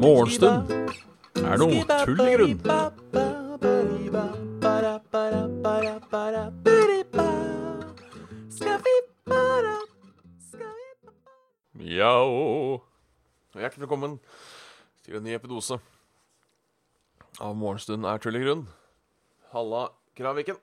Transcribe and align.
Morgenstund 0.00 0.70
er 1.38 1.60
noe 1.60 1.84
tull 1.86 2.22
i 2.24 2.32
grunn. 2.34 2.56
Mjau. 11.78 12.80
hjertelig 13.54 13.84
velkommen 13.84 14.18
til 15.04 15.20
en 15.20 15.24
ny 15.28 15.36
epidose 15.36 15.78
av 17.38 17.54
Morgenstund 17.60 18.08
er 18.08 18.18
tull 18.18 18.34
i 18.34 18.42
grunn. 18.42 18.66
Halla, 19.54 19.84
Kraviken. 20.18 20.58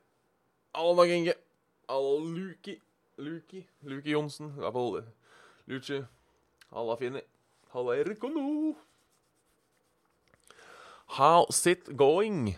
Halla, 0.75 0.97
Dag 0.99 1.15
Inge. 1.15 1.37
Halla, 1.87 2.19
Luki. 2.35 2.75
Luki. 3.17 3.65
Luki 3.83 4.11
Johnsen. 4.11 4.51
Halla, 4.59 5.03
Luci. 5.67 6.05
Halla, 6.71 6.97
Finni. 6.97 7.21
Halla, 7.73 7.97
Erkono. 7.97 8.75
How's 11.17 11.65
it 11.65 11.95
going? 11.95 12.57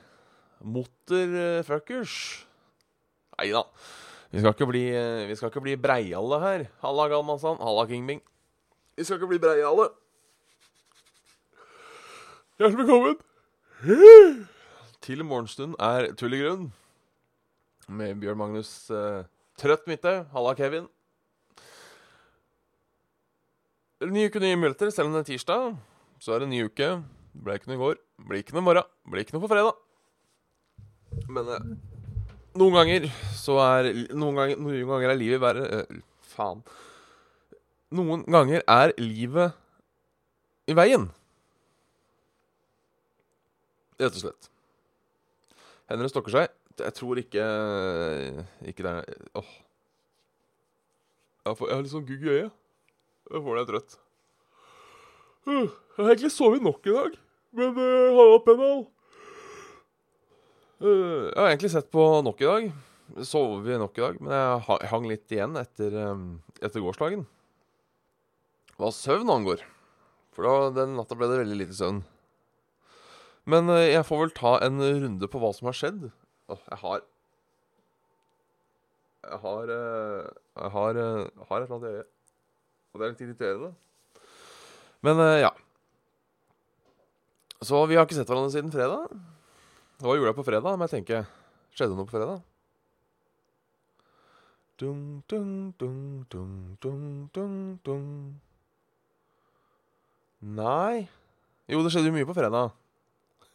Motherfuckers. 0.64 2.46
Nei 3.38 3.52
da. 3.52 3.64
Vi 4.32 4.40
skal 4.40 4.54
ikke 4.54 4.68
bli, 4.70 4.84
eh, 4.94 5.28
vi 5.30 5.36
skal 5.36 5.50
ikke 5.50 5.64
bli 5.64 5.78
breiale 5.78 6.40
her. 6.44 6.68
Halla, 6.82 7.08
Galmansan. 7.08 7.58
Halla, 7.58 7.86
Kingbing. 7.88 8.22
Vi 8.98 9.04
skal 9.04 9.18
ikke 9.18 9.32
bli 9.32 9.40
breiale. 9.40 9.90
Hjertelig 12.60 12.84
velkommen 12.84 14.48
til 15.02 15.24
morgenstund 15.26 15.78
er 15.80 16.12
tull 16.20 16.36
i 16.36 16.42
grunn. 16.42 16.66
Med 17.88 18.20
Bjørn 18.22 18.38
Magnus 18.38 18.72
eh, 18.94 19.24
Trøtt 19.60 19.88
Midthaug. 19.90 20.26
Halla, 20.32 20.56
Kevin. 20.56 20.88
Ny 24.00 24.30
uke, 24.30 24.40
nye 24.40 24.56
muligheter. 24.56 24.92
Selv 24.96 25.10
om 25.10 25.18
det 25.18 25.26
er 25.26 25.32
tirsdag, 25.34 25.74
så 26.24 26.36
er 26.36 26.44
det 26.44 26.52
ny 26.54 26.64
uke. 26.70 26.94
Ble 27.36 27.58
ikke 27.60 27.72
noe 27.72 27.78
i 27.78 27.82
går. 27.82 28.00
Blir 28.28 28.44
ikke 28.44 28.56
noe 28.56 28.64
i 28.64 28.68
morgen. 28.70 28.88
Blir 29.12 29.26
ikke 29.26 29.36
noe 29.36 29.44
på 29.44 29.52
fredag. 29.52 29.76
Men 31.28 31.50
eh, 31.52 31.72
noen 32.60 32.78
ganger 32.78 33.08
så 33.38 33.58
er 33.64 33.90
Noen 34.14 34.38
ganger, 34.38 34.62
noen 34.62 34.92
ganger 34.94 35.14
er 35.14 35.20
livet 35.20 35.42
bare 35.44 35.66
eh, 35.80 36.00
Faen. 36.32 36.62
Noen 37.96 38.24
ganger 38.30 38.64
er 38.70 38.94
livet 39.02 39.58
i 40.70 40.76
veien. 40.78 41.10
Rett 44.00 44.16
og 44.16 44.22
slett. 44.24 44.50
Henry 45.90 46.08
stokker 46.12 46.36
seg. 46.36 46.59
Jeg 46.80 46.96
tror 46.96 47.20
ikke 47.20 47.46
Ikke 48.68 48.86
det 48.86 48.94
Åh. 49.40 49.50
Jeg, 51.46 51.56
jeg 51.56 51.76
har 51.76 51.84
litt 51.84 51.94
sånn 51.94 52.06
gugg 52.08 52.26
i 52.26 52.34
øyet. 52.36 52.56
Jeg 53.30 53.42
får 53.46 53.58
det 53.60 53.66
trøtt. 53.70 53.96
Uh, 55.48 55.66
Jeg 55.66 56.04
har 56.04 56.12
egentlig 56.12 56.32
sovet 56.34 56.64
nok 56.66 56.86
i 56.86 56.94
dag, 56.94 57.16
men 57.58 57.78
uh, 57.78 58.18
har 58.18 58.32
hatt 58.34 58.46
pennal. 58.46 58.84
Uh, 60.80 61.30
jeg 61.30 61.40
har 61.40 61.50
egentlig 61.50 61.72
sett 61.74 61.90
på 61.94 62.06
nok 62.26 62.44
i 62.44 62.50
dag. 62.50 62.70
Sover 63.26 63.64
vi 63.66 63.80
nok 63.82 63.98
i 63.98 64.04
dag, 64.04 64.20
men 64.22 64.36
jeg 64.36 64.90
hang 64.92 65.08
litt 65.10 65.34
igjen 65.34 65.58
etter, 65.58 65.96
etter 66.62 66.84
gårsdagen. 66.84 67.24
Hva 68.78 68.92
søvn 68.94 69.32
angår. 69.34 69.64
For 70.36 70.46
da, 70.46 70.70
den 70.76 70.94
natta 71.00 71.18
ble 71.18 71.32
det 71.32 71.40
veldig 71.42 71.58
lite 71.64 71.78
søvn. 71.80 72.04
Men 73.50 73.74
jeg 73.82 74.06
får 74.06 74.22
vel 74.22 74.36
ta 74.38 74.52
en 74.62 74.78
runde 74.78 75.32
på 75.32 75.42
hva 75.42 75.50
som 75.58 75.72
har 75.72 75.80
skjedd. 75.80 76.12
Jeg 76.50 76.80
har 76.82 77.02
Jeg 79.30 79.40
har 79.44 79.74
uh, 79.74 80.28
Jeg 80.58 80.72
har, 80.76 81.00
jeg 81.00 81.48
har 81.50 81.58
et 81.58 81.64
eller 81.64 81.76
annet 81.76 81.90
i 81.90 81.96
øyet. 81.96 82.12
Og 82.90 83.00
det 83.00 83.06
er 83.06 83.12
litt 83.14 83.26
irriterende. 83.26 83.74
Men 85.06 85.20
uh, 85.22 85.40
ja. 85.40 85.52
Så 87.62 87.86
vi 87.86 87.98
har 88.00 88.08
ikke 88.08 88.16
sett 88.16 88.30
hverandre 88.32 88.54
siden 88.54 88.72
fredag. 88.72 89.12
Hva 90.00 90.16
gjorde 90.16 90.32
jeg 90.32 90.40
på 90.40 90.48
fredag? 90.48 90.78
men 90.78 90.88
jeg 90.88 90.96
tenker 91.00 91.28
Skjedde 91.76 91.96
noe 91.96 92.08
på 92.08 92.16
fredag? 92.16 92.40
Dung, 94.80 95.24
dung, 95.28 95.74
dung, 95.80 96.26
dung, 96.32 96.78
dung, 96.80 97.30
dung, 97.36 97.80
dun. 97.84 98.40
Nei 100.40 101.10
Jo, 101.68 101.84
det 101.84 101.92
skjedde 101.92 102.08
jo 102.10 102.16
mye 102.16 102.30
på 102.30 102.38
fredag. 102.38 102.72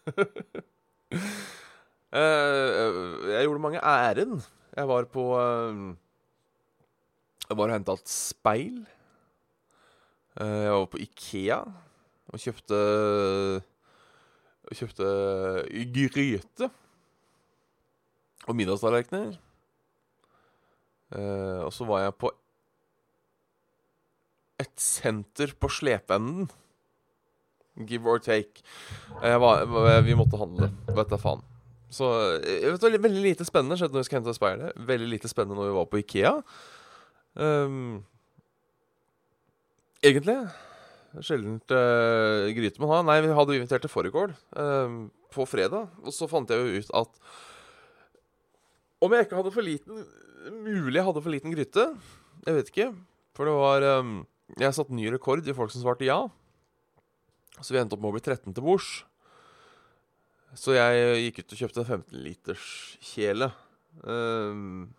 Eh, 2.14 3.30
jeg 3.32 3.46
gjorde 3.48 3.62
mange 3.62 3.80
ærend. 3.82 4.44
Jeg 4.76 4.86
var 4.86 5.06
på 5.10 5.22
eh, 5.34 5.78
Jeg 7.48 7.56
var 7.58 7.70
og 7.70 7.74
henta 7.74 7.96
et 7.98 8.10
speil. 8.10 8.76
Eh, 10.38 10.60
jeg 10.66 10.76
var 10.76 10.86
på 10.92 11.00
Ikea 11.02 11.58
og 12.30 12.40
kjøpte 12.40 12.78
Kjøpte 14.74 15.08
gryte. 16.14 16.70
Og 18.48 18.56
middagstallerkener. 18.56 19.34
Eh, 21.14 21.60
og 21.66 21.72
så 21.74 21.86
var 21.88 22.04
jeg 22.06 22.14
på 22.22 22.30
et 24.62 24.72
senter 24.80 25.52
på 25.58 25.68
slepeenden. 25.68 26.48
Give 27.84 28.06
or 28.08 28.22
take. 28.22 28.62
Var, 29.20 30.00
vi 30.06 30.14
måtte 30.14 30.38
handle. 30.38 30.70
Vet 30.94 31.10
da 31.10 31.18
faen. 31.18 31.42
Så 31.94 32.08
jeg 32.42 32.72
vet, 32.72 32.82
veldig, 32.82 33.00
veldig 33.04 33.22
lite 33.22 33.46
spennende 33.46 33.78
skjedde 33.78 33.94
når 33.94 34.02
vi 34.02 34.08
skulle 34.08 34.22
hente 34.22 34.36
speilet. 34.36 34.82
Veldig 34.90 35.08
lite 35.12 35.30
spennende 35.30 35.60
når 35.60 35.70
vi 35.70 35.78
var 35.78 35.88
på 35.90 36.00
Ikea. 36.02 36.34
Um, 37.38 38.02
egentlig. 40.02 40.36
Sjeldent 41.22 41.74
uh, 41.74 42.50
gryte 42.56 42.82
man 42.82 42.90
har. 42.90 43.06
Nei, 43.06 43.20
vi 43.22 43.34
hadde 43.38 43.58
invitert 43.60 43.86
til 43.86 43.92
fårikål 43.92 44.34
um, 44.58 45.00
på 45.34 45.46
fredag. 45.46 45.92
Og 46.02 46.14
så 46.16 46.28
fant 46.30 46.50
jeg 46.50 46.60
jo 46.60 46.82
ut 46.82 46.94
at 47.04 47.18
om 49.04 49.12
jeg 49.12 49.26
ikke 49.26 49.36
hadde 49.36 49.52
for 49.52 49.66
liten 49.66 50.04
Mulig 50.44 50.98
jeg 50.98 51.04
hadde 51.06 51.20
for 51.24 51.32
liten 51.32 51.52
gryte. 51.54 51.88
Jeg 52.44 52.56
vet 52.58 52.70
ikke. 52.72 52.90
For 53.36 53.48
det 53.48 53.54
var 53.56 53.86
um, 54.00 54.16
Jeg 54.60 54.76
satte 54.76 54.96
ny 54.96 55.06
rekord 55.12 55.46
i 55.46 55.56
folk 55.56 55.72
som 55.72 55.84
svarte 55.84 56.08
ja. 56.08 56.18
Så 57.60 57.72
vi 57.72 57.80
endte 57.80 57.96
opp 57.96 58.02
med 58.02 58.10
å 58.10 58.16
bli 58.16 58.24
13 58.24 58.52
til 58.52 58.64
bords. 58.64 59.04
Så 60.58 60.76
jeg 60.76 61.24
gikk 61.24 61.40
ut 61.42 61.54
og 61.54 61.60
kjøpte 61.62 61.82
en 61.82 61.88
15 62.00 62.20
liters 62.24 62.66
kjele. 63.02 63.50
Um, 64.02 64.92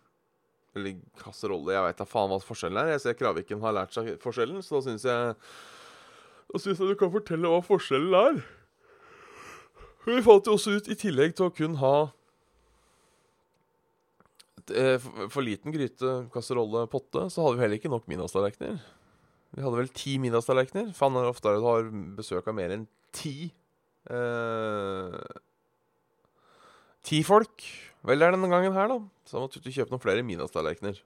eller 0.76 0.98
kasserolle. 1.20 1.72
Jeg 1.74 1.86
veit 1.86 2.00
da 2.00 2.08
faen 2.08 2.32
hva 2.32 2.40
forskjellen 2.44 2.82
er. 2.82 2.92
Jeg 2.94 3.04
ser 3.04 3.16
Kraviken 3.18 3.62
har 3.64 3.74
lært 3.76 3.96
seg 3.96 4.12
forskjellen, 4.22 4.60
så 4.64 4.78
da 4.78 4.86
syns 4.86 5.08
jeg 5.08 5.32
Da 6.46 6.60
syns 6.62 6.78
jeg 6.78 6.92
du 6.92 6.98
kan 7.00 7.10
fortelle 7.10 7.50
hva 7.50 7.62
forskjellen 7.64 8.14
er. 8.20 8.42
Vi 10.06 10.20
fant 10.22 10.46
jo 10.46 10.54
også 10.54 10.76
ut, 10.76 10.86
i 10.92 10.94
tillegg 10.98 11.34
til 11.34 11.48
å 11.48 11.54
kun 11.54 11.80
ha 11.80 11.94
eh, 14.70 15.02
for 15.32 15.42
liten 15.42 15.74
gryte, 15.74 16.12
kasserolle, 16.30 16.84
potte, 16.92 17.24
så 17.32 17.42
hadde 17.42 17.58
vi 17.58 17.64
heller 17.64 17.80
ikke 17.80 17.90
nok 17.90 18.06
middagstallerkener. 18.12 18.78
Vi 19.56 19.64
hadde 19.64 19.80
vel 19.80 19.90
ti 19.90 20.14
middagstallerkener. 20.22 20.92
Faen, 20.94 21.18
ofte 21.26 21.50
er 21.50 21.56
det 21.56 21.64
du 21.64 21.66
har 21.66 21.90
besøk 22.20 22.46
av 22.46 22.54
mer 22.54 22.76
enn 22.76 22.86
ti? 23.16 23.50
Eh, 24.06 25.18
ti 27.06 27.22
folk. 27.26 27.66
Vel, 28.06 28.20
det 28.20 28.28
er 28.28 28.36
denne 28.36 28.50
gangen 28.50 28.74
her, 28.76 28.90
da. 28.92 29.00
Så 29.26 29.36
jeg 29.36 29.44
måtte 29.44 29.62
vi 29.64 29.74
kjøpe 29.74 29.94
noen 29.94 30.02
flere 30.02 30.24
middagstallerkener. 30.26 31.02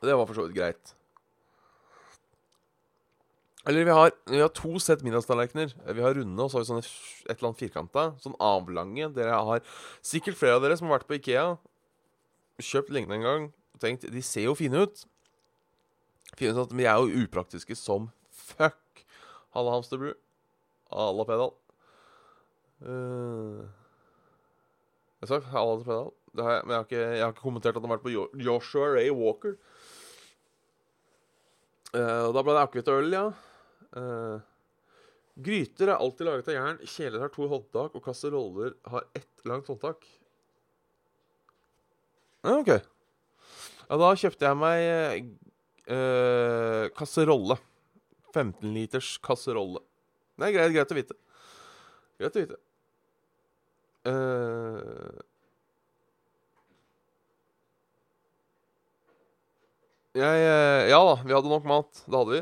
Det 0.00 0.16
var 0.16 0.28
for 0.28 0.38
så 0.38 0.46
vidt 0.46 0.56
greit. 0.56 0.94
Eller 3.68 3.84
vi 3.84 3.92
har, 3.92 4.12
vi 4.30 4.40
har 4.40 4.52
to 4.56 4.78
sett 4.80 5.02
middagstallerkener. 5.04 5.74
Vi 5.92 6.04
har 6.04 6.14
runde, 6.16 6.38
og 6.42 6.48
så 6.48 6.58
har 6.58 6.64
vi 6.64 6.70
sånne 6.70 6.84
et 6.86 7.34
eller 7.34 7.50
annet 7.50 7.60
firkanta. 7.60 8.06
Sånn 8.22 8.38
avlange. 8.40 9.10
Dere 9.16 9.36
har 9.36 9.64
sikkert 10.06 10.38
flere 10.40 10.56
av 10.56 10.64
dere 10.64 10.78
som 10.80 10.88
har 10.88 11.00
vært 11.00 11.10
på 11.10 11.18
Ikea. 11.18 11.44
Kjøpt 12.62 12.94
lignende 12.94 13.18
en 13.18 13.26
gang. 13.26 13.50
Og 13.76 13.82
tenkt 13.82 14.08
de 14.08 14.22
ser 14.24 14.46
jo 14.48 14.56
fine 14.56 14.86
ut. 14.86 15.04
Fine 16.38 16.54
ut 16.54 16.62
at 16.64 16.72
De 16.72 16.86
er 16.86 17.02
jo 17.02 17.26
upraktiske 17.26 17.76
som 17.76 18.08
fuck. 18.32 19.04
Halla, 19.52 19.76
hamsterbru. 19.76 20.14
Halla, 20.90 21.26
pedal. 21.28 21.52
Uh, 22.80 23.66
jeg 25.20 25.30
sa 25.30 25.40
Ala 25.60 25.78
pedal. 25.82 26.12
Har 26.38 26.52
jeg, 26.54 26.66
men 26.66 26.74
jeg 26.74 26.78
har, 26.78 26.86
ikke, 26.86 27.00
jeg 27.00 27.24
har 27.24 27.34
ikke 27.34 27.46
kommentert 27.46 27.76
at 27.76 27.82
han 27.82 27.90
har 27.90 27.98
vært 27.98 28.06
på 28.06 28.44
Joshua 28.44 28.92
Ray 28.94 29.10
Walker. 29.14 29.56
Uh, 31.90 32.30
da 32.30 32.42
ble 32.42 32.54
det 32.54 32.62
akevitt 32.62 32.90
og 32.92 33.02
øl, 33.02 33.16
ja. 33.16 33.26
Uh, 33.90 34.38
gryter 35.42 35.90
er 35.90 35.98
alltid 35.98 36.28
laget 36.28 36.50
av 36.50 36.56
jern. 36.56 36.80
Kjeler 36.86 37.24
har 37.24 37.34
to 37.34 37.50
håndtak, 37.50 37.94
og 37.98 38.04
kasseroller 38.04 38.74
har 38.92 39.06
ett 39.18 39.46
langt 39.48 39.70
håndtak. 39.70 40.06
Ja, 42.40 42.56
OK. 42.56 42.72
Ja, 43.90 43.96
da 43.98 44.10
kjøpte 44.16 44.46
jeg 44.46 44.58
meg 44.60 45.30
eh, 45.90 46.84
kasserolle. 46.96 47.58
15 48.30 48.70
liters 48.70 49.16
kasserolle. 49.24 49.82
Det 50.40 50.48
er 50.48 50.56
greit, 50.56 50.72
greit 50.72 50.92
å 50.92 50.96
vite. 50.96 51.16
Greit 52.20 52.36
å 52.38 52.44
vite. 52.44 52.60
Uh, 54.08 55.20
Jeg 60.16 60.42
eh, 60.42 60.88
Ja 60.90 60.98
da, 61.06 61.18
vi 61.22 61.34
hadde 61.34 61.50
nok 61.50 61.66
mat. 61.70 62.02
Det 62.06 62.18
hadde 62.18 62.34
vi. 62.34 62.40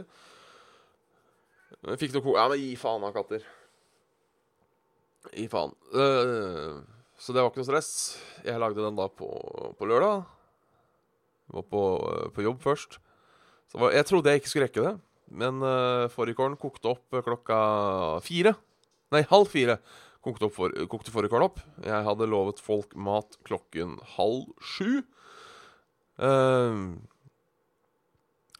Fikk 2.00 2.14
noe 2.14 2.24
ko... 2.24 2.36
Ja, 2.38 2.46
men 2.48 2.60
gi 2.62 2.72
faen 2.80 3.04
da, 3.04 3.10
katter. 3.12 3.44
Gi 5.34 5.44
faen. 5.52 5.74
Uh, 5.92 6.80
så 7.20 7.34
det 7.34 7.42
var 7.42 7.52
ikke 7.52 7.60
noe 7.60 7.68
stress. 7.68 7.90
Jeg 8.46 8.62
lagde 8.62 8.80
den 8.80 8.96
da 8.96 9.10
på, 9.12 9.28
på 9.76 9.90
lørdag. 9.90 10.24
Var 11.52 11.68
på, 11.68 11.82
på, 12.32 12.44
jobb 12.46 12.64
først. 12.64 12.98
Så 13.68 13.92
jeg 13.92 14.08
trodde 14.08 14.32
jeg 14.32 14.40
ikke 14.40 14.52
skulle 14.52 14.68
rekke 14.70 14.86
det. 14.86 14.94
Men 15.28 15.62
uh, 15.62 16.08
fårikålen 16.12 16.56
kokte 16.60 16.94
opp 16.94 17.18
klokka 17.24 17.58
fire. 18.24 18.54
Nei, 19.14 19.24
halv 19.30 19.50
fire 19.52 19.78
kokte, 20.24 20.50
for, 20.52 20.72
kokte 20.90 21.12
fårikålen 21.12 21.48
opp. 21.48 21.60
Jeg 21.84 22.06
hadde 22.06 22.30
lovet 22.30 22.62
folk 22.62 22.94
mat 22.96 23.38
klokken 23.48 23.98
halv 24.16 24.48
sju. 24.60 25.02
Uh, 26.18 26.96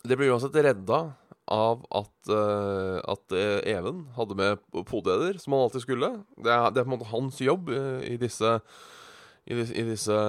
det 0.09 0.19
ble 0.19 0.31
uansett 0.31 0.57
redda 0.63 1.01
av 1.49 1.83
at, 1.97 2.15
uh, 2.29 3.01
at 3.09 3.33
Even 3.33 4.05
hadde 4.19 4.37
med 4.39 4.63
podeder, 4.89 5.41
som 5.41 5.57
han 5.57 5.67
alltid 5.67 5.87
skulle. 5.87 6.13
Det 6.37 6.53
er, 6.53 6.71
det 6.71 6.83
er, 6.83 6.87
på 6.87 6.93
en 6.93 6.97
måte 6.99 7.13
hans 7.13 7.41
jobb 7.43 7.73
i, 7.73 8.17
disse, 8.21 8.59
i, 9.49 9.57
disse, 9.57 9.75
i, 9.75 9.85
disse, 9.89 10.23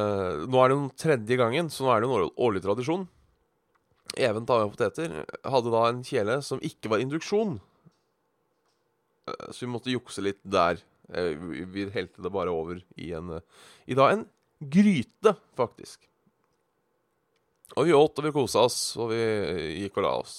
Nå 0.47 0.63
er 0.63 0.71
det 0.71 0.79
jo 0.79 0.91
tredje 1.03 1.39
gangen, 1.39 1.71
så 1.71 1.85
nå 1.85 1.93
er 1.93 2.01
det 2.01 2.09
jo 2.09 2.19
en 2.23 2.37
årlig 2.47 2.63
tradisjon. 2.63 3.09
Even 4.17 4.45
tar 4.45 4.63
med 4.63 4.73
poteter. 4.73 5.23
Hadde 5.45 5.73
da 5.73 5.83
en 5.87 6.03
kjele 6.05 6.39
som 6.45 6.61
ikke 6.65 6.91
var 6.91 7.03
induksjon. 7.03 7.59
så 9.51 9.65
vi 9.65 9.69
måtte 9.69 9.93
jukse 9.93 10.21
litt 10.25 10.41
der. 10.43 10.81
vi 11.09 11.89
helte 11.93 12.21
det 12.21 12.31
bare 12.33 12.49
over 12.49 12.81
i 12.97 13.11
en 13.13 13.39
I 13.85 13.93
da 13.97 14.11
en 14.11 14.25
gryte, 14.59 15.35
faktisk. 15.57 16.09
Og 17.77 17.85
vi 17.85 17.93
åt 17.93 18.17
og 18.19 18.25
vi 18.25 18.31
kosa 18.33 18.65
oss, 18.65 18.79
og 18.97 19.11
vi 19.13 19.21
gikk 19.83 19.99
og 19.99 20.05
la 20.05 20.13
oss. 20.23 20.37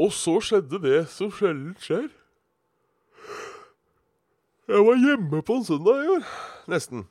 Og 0.00 0.10
så 0.16 0.38
skjedde 0.42 0.80
det 0.82 1.04
som 1.12 1.30
sjelden 1.34 1.76
skjer. 1.80 2.08
Jeg 4.70 4.84
var 4.86 5.00
hjemme 5.02 5.40
på 5.42 5.56
en 5.58 5.66
søndag 5.66 6.02
i 6.04 6.12
år. 6.16 6.26
Nesten. 6.70 7.08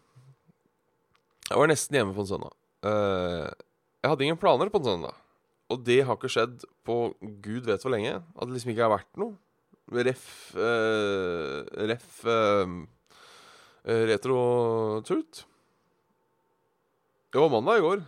Jeg 1.49 1.59
var 1.59 1.69
nesten 1.69 1.97
hjemme 1.97 2.15
på 2.15 2.23
en 2.23 2.29
søndag. 2.29 2.53
Uh, 2.85 3.49
jeg 3.99 4.11
hadde 4.11 4.25
ingen 4.25 4.39
planer 4.39 4.71
på 4.71 4.79
en 4.79 4.87
søndag. 4.87 5.17
Og 5.69 5.83
det 5.85 5.99
har 6.07 6.17
ikke 6.17 6.31
skjedd 6.31 6.63
på 6.87 6.97
gud 7.43 7.67
vet 7.67 7.83
hvor 7.83 7.93
lenge. 7.93 8.15
At 8.17 8.47
det 8.47 8.55
liksom 8.55 8.71
ikke 8.73 8.85
har 8.87 8.95
vært 8.95 9.19
noe. 9.21 9.35
Ref 9.89 10.25
uh, 10.55 11.65
Ref 11.89 12.23
uh, 12.25 12.79
Retro-tut. 14.09 15.43
Det 17.29 17.41
var 17.41 17.51
mandag 17.53 17.79
i 17.79 17.83
går, 17.85 17.99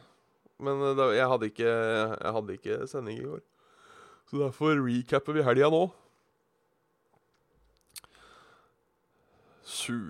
men 0.65 0.79
da, 0.97 1.11
jeg, 1.13 1.27
hadde 1.29 1.49
ikke, 1.51 1.69
jeg 1.69 2.33
hadde 2.37 2.55
ikke 2.57 2.77
sending 2.89 3.19
i 3.19 3.25
går. 3.25 3.41
Så 4.29 4.39
derfor 4.39 4.81
recapper 4.81 5.37
vi 5.37 5.45
helga 5.45 5.69
nå. 5.69 5.83
Su. 9.61 10.09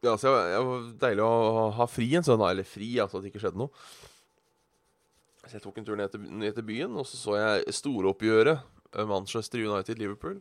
Ja, 0.00 0.14
så 0.16 0.32
det 0.32 0.60
var 0.64 0.84
deilig 1.02 1.24
å 1.26 1.66
ha 1.76 1.86
fri 1.90 2.08
en 2.16 2.24
søndag. 2.24 2.54
Eller 2.54 2.68
fri, 2.68 2.94
altså 3.02 3.18
at 3.18 3.24
det 3.24 3.32
ikke 3.32 3.42
skjedde 3.42 3.60
noe. 3.60 3.72
Så 5.44 5.56
jeg 5.58 5.64
tok 5.64 5.80
en 5.80 5.88
tur 5.88 5.98
ned 5.98 6.12
til, 6.12 6.22
ned 6.40 6.54
til 6.56 6.66
byen, 6.66 6.94
og 7.00 7.08
så 7.08 7.18
så 7.18 7.36
jeg 7.36 7.74
storoppgjøret 7.80 8.62
Manchester 9.10 9.60
United-Liverpool. 9.64 10.38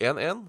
1-1. 0.00 0.42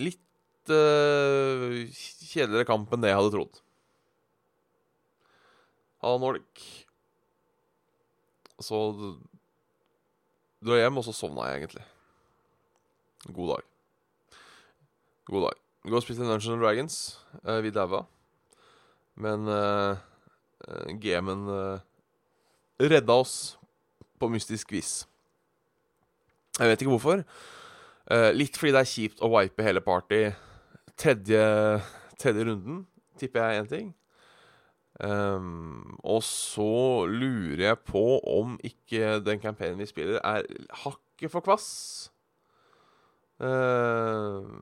Litt 0.00 0.72
uh, 0.72 1.76
kjedeligere 1.92 2.66
kamp 2.68 2.92
enn 2.92 3.04
det 3.04 3.12
jeg 3.12 3.20
hadde 3.20 3.34
trodd. 3.34 3.60
Halla, 6.02 6.22
Nordic. 6.22 6.64
Så 8.62 8.80
dro 10.64 10.74
jeg 10.76 10.86
hjem, 10.86 10.98
og 10.98 11.06
så 11.06 11.14
sovna 11.14 11.50
jeg 11.50 11.62
egentlig. 11.62 11.84
God 13.28 13.54
dag. 13.54 13.70
God 15.30 15.48
dag. 15.50 15.65
Vi 15.86 15.92
og 15.94 16.02
og 16.02 16.06
til 16.18 16.26
Dungeons 16.26 16.62
Dragons. 16.62 16.94
Uh, 17.46 17.60
vi 17.62 17.70
daua. 17.70 18.00
Men 19.22 19.46
uh, 19.46 19.94
gamen 20.98 21.46
uh, 21.46 21.78
redda 22.82 23.14
oss 23.14 23.54
på 24.18 24.26
mystisk 24.32 24.74
vis. 24.74 25.06
Jeg 26.58 26.72
vet 26.72 26.82
ikke 26.82 26.90
hvorfor. 26.90 27.22
Uh, 28.10 28.32
litt 28.34 28.58
fordi 28.58 28.74
det 28.74 28.82
er 28.82 28.90
kjipt 28.96 29.22
å 29.22 29.30
wipe 29.30 29.62
hele 29.62 29.84
party 29.84 30.24
tredje, 30.98 31.46
tredje 32.18 32.50
runden, 32.50 32.82
tipper 33.20 33.46
jeg 33.46 33.62
én 33.62 33.70
ting. 33.70 33.88
Um, 34.98 35.98
og 36.02 36.22
så 36.26 37.06
lurer 37.06 37.68
jeg 37.68 37.84
på 37.86 38.06
om 38.26 38.58
ikke 38.64 39.20
den 39.22 39.38
campaignen 39.38 39.84
vi 39.84 39.92
spiller, 39.94 40.18
er 40.18 40.50
hakket 40.82 41.30
for 41.30 41.46
kvass. 41.46 41.68
Uh, 43.38 44.56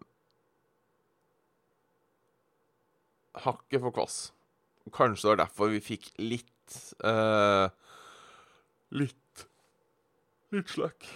hakket 3.42 3.82
for 3.82 3.94
kvass. 3.94 4.18
Kanskje 4.94 5.26
det 5.26 5.32
var 5.32 5.42
derfor 5.44 5.72
vi 5.72 5.82
fikk 5.82 6.10
litt 6.20 6.78
uh, 7.04 7.68
Litt 8.94 9.46
Litt 10.54 10.70
slack. 10.70 11.06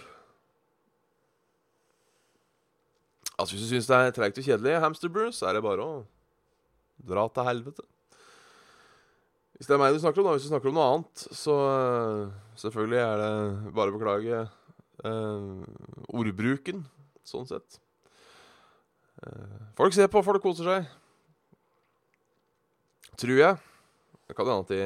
Altså 3.39 3.55
Hvis 3.55 3.63
du 3.63 3.69
syns 3.69 3.87
det 3.87 3.95
er 3.95 4.15
treigt 4.15 4.39
og 4.41 4.43
kjedelig, 4.43 4.81
Hamsterbrew, 4.83 5.29
så 5.31 5.47
er 5.47 5.55
det 5.55 5.63
bare 5.63 5.85
å 5.85 5.93
dra 7.07 7.23
til 7.31 7.47
helvete. 7.47 7.85
Hvis 9.55 9.67
det 9.67 9.75
er 9.75 9.79
meg 9.79 9.95
du 9.95 9.99
snakker 10.03 10.21
om, 10.21 10.27
da, 10.27 10.33
hvis 10.35 10.47
du 10.47 10.51
snakker 10.51 10.71
om 10.71 10.75
noe 10.75 10.87
annet, 10.89 11.23
så 11.35 11.55
uh, 11.55 12.33
selvfølgelig 12.59 12.99
er 13.03 13.21
det 13.23 13.31
bare 13.75 13.91
å 13.91 13.95
beklage 13.95 14.41
uh, 15.07 15.63
ordbruken, 16.15 16.83
sånn 17.27 17.47
sett. 17.47 17.79
Uh, 19.23 19.71
folk 19.79 19.95
ser 19.95 20.11
på, 20.11 20.23
folk 20.23 20.43
koser 20.43 20.67
seg. 20.67 20.91
Tror 23.17 23.39
jeg. 23.39 23.57
Det 24.29 24.35
kan 24.37 24.45
hende 24.45 24.61
at 24.61 24.69
de 24.69 24.81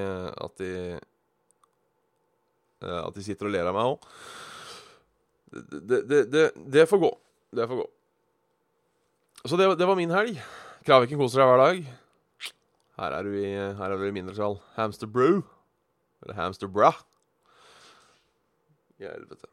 At 0.46 0.58
de, 0.62 1.00
at 3.04 3.16
de 3.16 3.24
sitter 3.24 3.48
og 3.48 3.54
ler 3.56 3.68
av 3.68 3.75
meg 3.75 3.92
òg. 3.94 4.08
Det, 5.54 6.00
det, 6.10 6.22
det, 6.31 6.46
det 6.74 6.88
får 6.90 7.00
gå. 7.04 7.12
Det 7.54 7.68
får 7.70 7.84
gå. 7.84 7.88
Så 9.46 9.60
det, 9.60 9.86
var 9.86 10.00
min 10.00 10.12
helg. 10.12 10.39
Kraviken 10.88 11.20
koser 11.20 11.42
seg 11.42 11.50
hver 11.51 11.62
dag. 11.62 11.84
Her 13.00 13.15
er 13.18 13.27
du 13.27 13.36
i, 13.36 13.50
her 13.53 13.94
er 13.94 14.00
du 14.00 14.06
i 14.08 14.15
mindretall. 14.15 14.58
Hamster 14.77 15.08
Brew. 15.08 15.42
Eller 16.24 16.38
Hamster 16.39 16.72
Bra. 16.72 16.92
Helvete. 19.03 19.48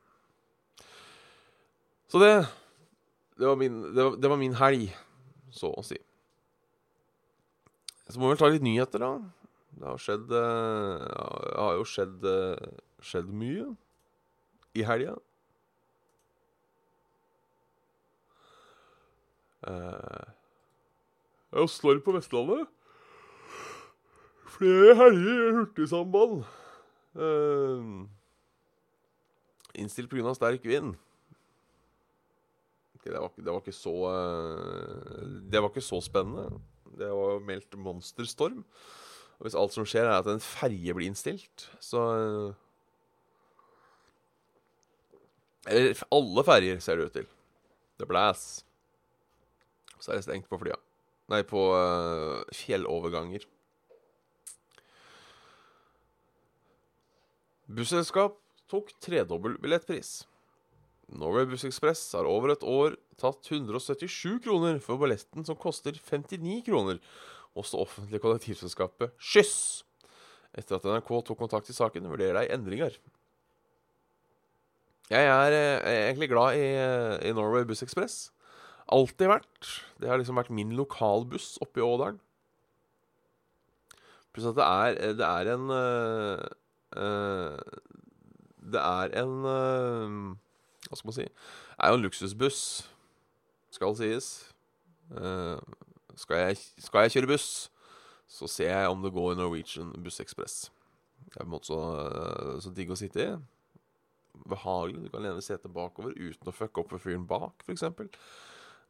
Så 2.10 2.18
det 2.22 2.34
det 3.40 3.46
var, 3.46 3.56
min, 3.56 3.94
det, 3.94 4.04
var, 4.04 4.16
det 4.16 4.28
var 4.28 4.36
min 4.36 4.54
helg, 4.54 4.90
så 5.48 5.70
å 5.72 5.80
si. 5.80 5.96
Så 8.10 8.18
må 8.18 8.26
vi 8.26 8.34
vel 8.34 8.40
ta 8.40 8.48
litt 8.50 8.64
nyheter, 8.64 9.02
da. 9.02 9.10
Det 9.80 9.86
har 9.86 10.00
skjedd 10.02 10.32
eh, 10.34 11.02
Det 11.06 11.58
har 11.62 11.76
jo 11.78 11.86
skjedd, 11.86 12.24
eh, 12.26 12.78
skjedd 13.06 13.30
mye 13.30 13.68
i 14.74 14.86
helga. 14.86 15.16
Uh, 19.60 20.30
jo 21.52 21.66
storm 21.68 22.00
på 22.00 22.14
Vestlandet. 22.14 22.68
Flere 24.54 24.94
helger 24.96 25.42
i 25.42 25.52
hurtigsamband. 25.58 26.46
Uh, 27.18 28.06
innstilt 29.76 30.08
pga. 30.10 30.32
sterk 30.38 30.64
vind. 30.64 30.94
Okay, 32.96 33.12
det, 33.12 33.20
var, 33.20 33.32
det, 33.36 33.50
var, 33.50 33.60
ikke 33.60 33.76
så 33.76 33.94
Det 35.50 35.60
var 35.60 35.70
ikke 35.72 35.84
så 35.84 36.00
spennende. 36.04 36.60
Det 37.00 37.10
var 37.10 37.36
jo 37.36 37.44
meldt 37.48 37.78
monsterstorm. 37.80 38.64
Og 39.40 39.46
hvis 39.46 39.56
alt 39.56 39.76
som 39.76 39.88
skjer, 39.88 40.06
er 40.06 40.20
at 40.20 40.28
en 40.28 40.42
ferje 40.44 40.94
blir 40.96 41.08
innstilt, 41.08 41.70
så 41.80 42.02
Eller 45.68 45.92
alle 46.12 46.44
ferjer, 46.44 46.80
ser 46.80 46.96
det 46.96 47.10
ut 47.10 47.16
til. 47.20 47.30
Det 48.00 48.06
blæs 48.08 48.62
så 50.00 50.12
er 50.12 50.20
det 50.20 50.26
stengt 50.26 50.48
på 50.50 50.58
flya. 50.60 50.76
Nei, 51.30 51.42
på 51.46 51.60
uh, 51.76 52.40
fjelloverganger. 52.56 53.44
Busselskap 57.70 58.40
tok 58.70 58.90
tredobbel 59.02 59.58
billettpris. 59.62 60.24
Norway 61.10 61.46
Bus 61.50 61.64
Express 61.66 62.02
har 62.14 62.28
over 62.28 62.52
et 62.54 62.64
år 62.66 62.94
tatt 63.18 63.48
177 63.50 64.38
kroner 64.44 64.78
for 64.82 65.00
balletten 65.00 65.46
som 65.46 65.58
koster 65.58 65.96
59 65.98 66.62
kroner 66.68 67.00
hos 67.58 67.72
det 67.72 67.80
offentlige 67.82 68.22
kollektivselskapet 68.22 69.16
Skyss. 69.18 69.82
Etter 70.54 70.78
at 70.78 70.86
NRK 70.86 71.10
tok 71.26 71.38
kontakt 71.38 71.70
i 71.70 71.74
saken, 71.74 72.08
vurderer 72.10 72.40
de 72.40 72.54
endringer. 72.54 72.96
Jeg 75.10 75.26
er, 75.26 75.52
eh, 75.52 76.10
egentlig 76.10 76.28
glad 76.30 76.54
i, 76.54 76.66
eh, 76.78 77.28
i 77.28 77.32
Norway 77.34 77.64
Bus 77.64 77.82
Express. 77.82 78.30
Alltid 78.88 79.26
vært. 79.26 79.82
Det 79.98 80.08
har 80.08 80.18
liksom 80.18 80.38
vært 80.38 80.50
min 80.50 80.76
lokalbuss 80.76 81.58
oppe 81.62 81.78
i 81.78 81.82
Ådalen. 81.82 82.20
Pluss 84.32 84.46
at 84.46 84.54
det 84.54 84.62
er, 84.62 85.14
det 85.18 85.26
er 85.26 85.54
en 85.54 85.70
øh, 85.70 87.58
Det 88.70 88.80
er 88.80 89.10
en 89.18 89.44
øh, 89.44 90.36
Hva 90.90 90.98
skal 90.98 91.08
man 91.08 91.16
si? 91.20 91.26
Er 91.78 91.92
jo 91.92 91.98
en 92.00 92.02
luksusbuss, 92.02 92.62
skal 93.70 93.94
sies. 93.94 94.30
Uh, 95.14 95.62
skal, 96.18 96.42
jeg, 96.42 96.58
skal 96.82 97.06
jeg 97.06 97.14
kjøre 97.14 97.30
buss, 97.30 97.46
så 98.30 98.48
ser 98.50 98.72
jeg 98.72 98.90
om 98.90 99.02
det 99.04 99.12
går 99.14 99.36
Norwegian 99.38 99.92
Bussekspress. 100.02 100.64
Det 101.30 101.36
er 101.36 101.44
på 101.44 101.46
en 101.46 101.54
måte 101.54 101.70
så, 101.70 101.78
så 102.64 102.74
digg 102.74 102.90
å 102.90 102.98
sitte 102.98 103.22
i. 103.22 103.30
Behagelig. 104.50 105.06
Du 105.06 105.14
kan 105.14 105.22
lene 105.22 105.44
setet 105.44 105.70
bakover 105.74 106.14
uten 106.18 106.50
å 106.50 106.54
fucke 106.54 106.82
opp 106.82 106.90
for 106.94 107.02
fyren 107.02 107.26
bak, 107.30 107.62
f.eks. 107.66 107.86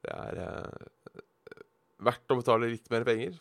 Det 0.00 0.16
er 0.16 0.40
uh, 0.40 1.20
verdt 2.08 2.32
å 2.32 2.40
betale 2.40 2.72
litt 2.72 2.88
mer 2.92 3.04
penger. 3.08 3.36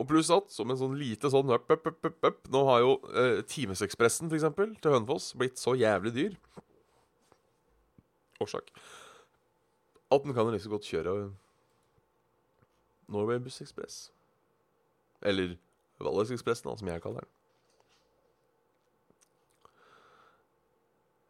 Og 0.00 0.08
pluss 0.08 0.30
at, 0.32 0.48
som 0.50 0.70
en 0.72 0.78
sånn 0.80 0.96
lite 0.96 1.28
sånn 1.30 1.52
up, 1.52 1.68
up, 1.68 1.84
up, 1.86 2.06
up, 2.08 2.24
up 2.24 2.46
Nå 2.48 2.62
har 2.70 2.78
jo 2.80 2.94
uh, 3.12 3.42
Timesekspressen, 3.46 4.30
f.eks., 4.32 4.80
til 4.80 4.94
Hønefoss 4.94 5.34
blitt 5.38 5.60
så 5.60 5.76
jævlig 5.78 6.14
dyr. 6.16 6.38
Årsak. 8.40 8.72
At 10.10 10.24
den 10.24 10.34
kan 10.34 10.48
like 10.48 10.58
liksom 10.58 10.74
godt 10.74 10.90
kjøre 10.90 11.18
Norway 13.10 13.38
Bus 13.38 13.60
Express. 13.62 14.08
Eller 15.22 15.58
Valdresekspressen, 16.00 16.70
som 16.78 16.88
jeg 16.88 17.02
kaller 17.02 17.26
den. 17.26 17.36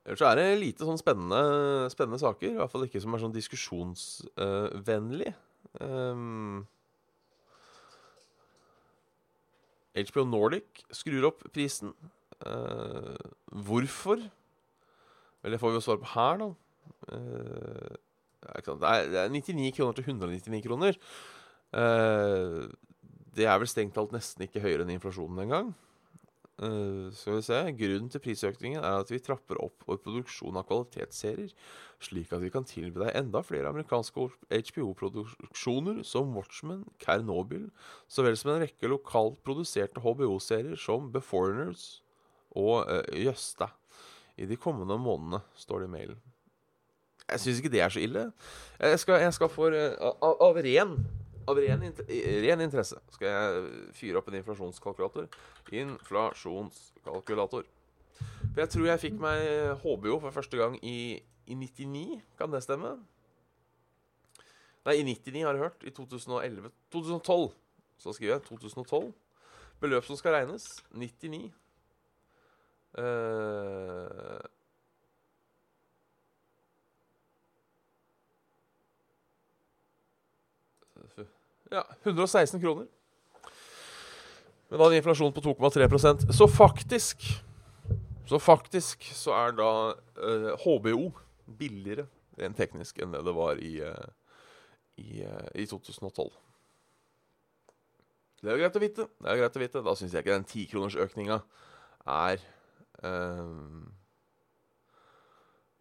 Ellers 0.07 0.23
er 0.25 0.38
det 0.38 0.47
lite 0.59 0.87
sånn 0.87 0.99
spennende, 0.99 1.90
spennende 1.93 2.21
saker. 2.23 2.55
I 2.55 2.59
hvert 2.59 2.73
fall 2.73 2.87
ikke 2.87 3.02
som 3.02 3.14
er 3.14 3.23
sånn 3.23 3.35
diskusjonsvennlig. 3.35 5.35
Um, 5.79 6.64
HBO 9.95 10.25
Nordic 10.26 10.85
skrur 10.95 11.29
opp 11.31 11.45
prisen. 11.55 11.93
Uh, 12.40 13.19
hvorfor? 13.67 14.23
Vel, 15.43 15.52
det 15.52 15.61
får 15.61 15.75
vi 15.75 15.79
jo 15.79 15.85
svar 15.85 16.00
på 16.00 16.12
her, 16.14 16.40
da. 16.40 16.50
Uh, 17.11 17.99
det, 18.41 18.77
er, 18.77 19.11
det 19.13 19.21
er 19.25 19.35
99 19.35 19.75
kroner 19.77 19.97
til 19.99 20.09
199 20.09 20.65
kroner. 20.65 20.99
Uh, 21.75 22.67
det 23.37 23.47
er 23.47 23.61
vel 23.63 23.71
strengt 23.71 23.95
talt 23.95 24.15
nesten 24.15 24.47
ikke 24.47 24.63
høyere 24.65 24.85
enn 24.85 24.97
inflasjonen 24.97 25.45
engang. 25.45 25.73
Uh, 26.61 27.09
skal 27.17 27.39
vi 27.39 27.45
se. 27.47 27.59
Grunnen 27.79 28.11
til 28.13 28.21
prisøkningen 28.21 28.83
er 28.85 29.01
at 29.01 29.11
vi 29.13 29.21
trapper 29.25 29.61
opp 29.65 29.87
vår 29.89 30.01
produksjon 30.05 30.59
av 30.61 30.67
kvalitetsserier, 30.69 31.55
slik 32.05 32.35
at 32.37 32.43
vi 32.43 32.51
kan 32.53 32.69
tilby 32.69 33.01
deg 33.01 33.17
enda 33.17 33.41
flere 33.47 33.71
amerikanske 33.73 34.27
HBO-produksjoner 34.51 36.03
som 36.05 36.35
Watchmen, 36.37 36.85
Kernobyl, 37.01 37.71
så 38.13 38.27
vel 38.27 38.37
som 38.37 38.53
en 38.53 38.65
rekke 38.67 38.93
lokalt 38.93 39.41
produserte 39.47 40.05
HBO-serier 40.05 40.77
som 40.81 41.09
Beforeigners 41.15 42.03
og 42.53 42.85
uh, 42.91 43.09
Jøsta 43.17 43.71
i 44.41 44.49
de 44.49 44.61
kommende 44.61 45.01
månedene, 45.01 45.41
står 45.57 45.85
det 45.85 45.89
i 45.89 45.95
mailen. 45.97 46.21
Jeg 47.31 47.41
syns 47.43 47.63
ikke 47.63 47.73
det 47.73 47.83
er 47.85 47.93
så 47.93 48.03
ille. 48.03 48.27
Jeg 48.81 48.99
skal, 49.03 49.21
jeg 49.25 49.35
skal 49.37 49.51
for 49.53 49.75
uh, 49.75 50.13
av, 50.21 50.37
av 50.49 50.63
ren 50.65 50.95
av 51.51 51.59
ren, 51.59 51.83
ren, 52.45 52.61
interesse 52.63 52.99
skal 53.15 53.27
jeg 53.29 53.63
fyre 53.97 54.21
opp 54.21 54.29
en 54.31 54.39
inflasjonskalkulator. 54.39 55.29
Inflasjonskalkulator. 55.75 57.65
For 58.21 58.61
jeg 58.63 58.73
tror 58.75 58.87
jeg 58.91 59.03
fikk 59.07 59.17
meg 59.23 59.39
HBO 59.83 60.19
for 60.23 60.37
første 60.37 60.61
gang 60.61 60.77
i, 60.85 61.21
i 61.47 61.57
99. 61.57 62.21
Kan 62.39 62.53
det 62.55 62.63
stemme? 62.65 62.99
Nei, 64.87 65.01
i 65.01 65.05
99 65.05 65.43
har 65.45 65.57
jeg 65.57 65.65
hørt. 65.65 65.83
I 65.85 65.95
2011 65.97 66.71
2012. 66.93 67.51
Så 68.01 68.15
skriver 68.17 68.39
jeg 68.39 68.47
2012. 68.49 69.11
Beløp 69.81 70.05
som 70.07 70.17
skal 70.21 70.37
regnes 70.37 70.69
99. 70.93 71.51
Uh, 72.99 74.41
Ja, 81.71 81.85
116 82.03 82.61
kroner. 82.61 82.87
Men 84.71 84.79
da 84.79 84.87
en 84.87 84.97
inflasjon 84.99 85.33
på 85.35 85.43
2,3% 85.43 86.33
Så 86.35 86.47
faktisk 86.49 87.23
Så 88.27 88.39
faktisk 88.39 89.07
så 89.15 89.35
er 89.35 89.55
da 89.59 89.71
eh, 90.23 90.50
HBO 90.62 91.11
billigere 91.59 92.07
rent 92.39 92.57
teknisk 92.57 93.00
enn 93.03 93.11
det 93.15 93.25
det 93.27 93.33
var 93.35 93.59
i, 93.59 93.73
uh, 93.83 94.07
i, 94.97 95.25
uh, 95.27 95.49
i 95.59 95.67
2012. 95.67 96.31
Det 98.41 98.49
er 98.49 98.55
jo 98.55 98.62
greit 98.62 98.79
å 98.79 98.83
vite. 98.85 99.07
Det 99.19 99.29
er 99.29 99.41
greit 99.43 99.59
å 99.59 99.62
vite. 99.65 99.83
Da 99.85 99.97
syns 99.99 100.15
jeg 100.15 100.23
ikke 100.23 100.37
den 100.39 100.47
tikronersøkninga 100.49 101.41
er 102.07 102.47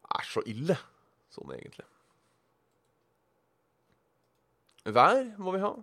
Er 0.09 0.27
så 0.27 0.43
ille 0.49 0.75
sånn 1.31 1.53
egentlig. 1.53 1.85
Vær 4.95 5.23
må 5.41 5.55
vi 5.55 5.63
ha. 5.63 5.73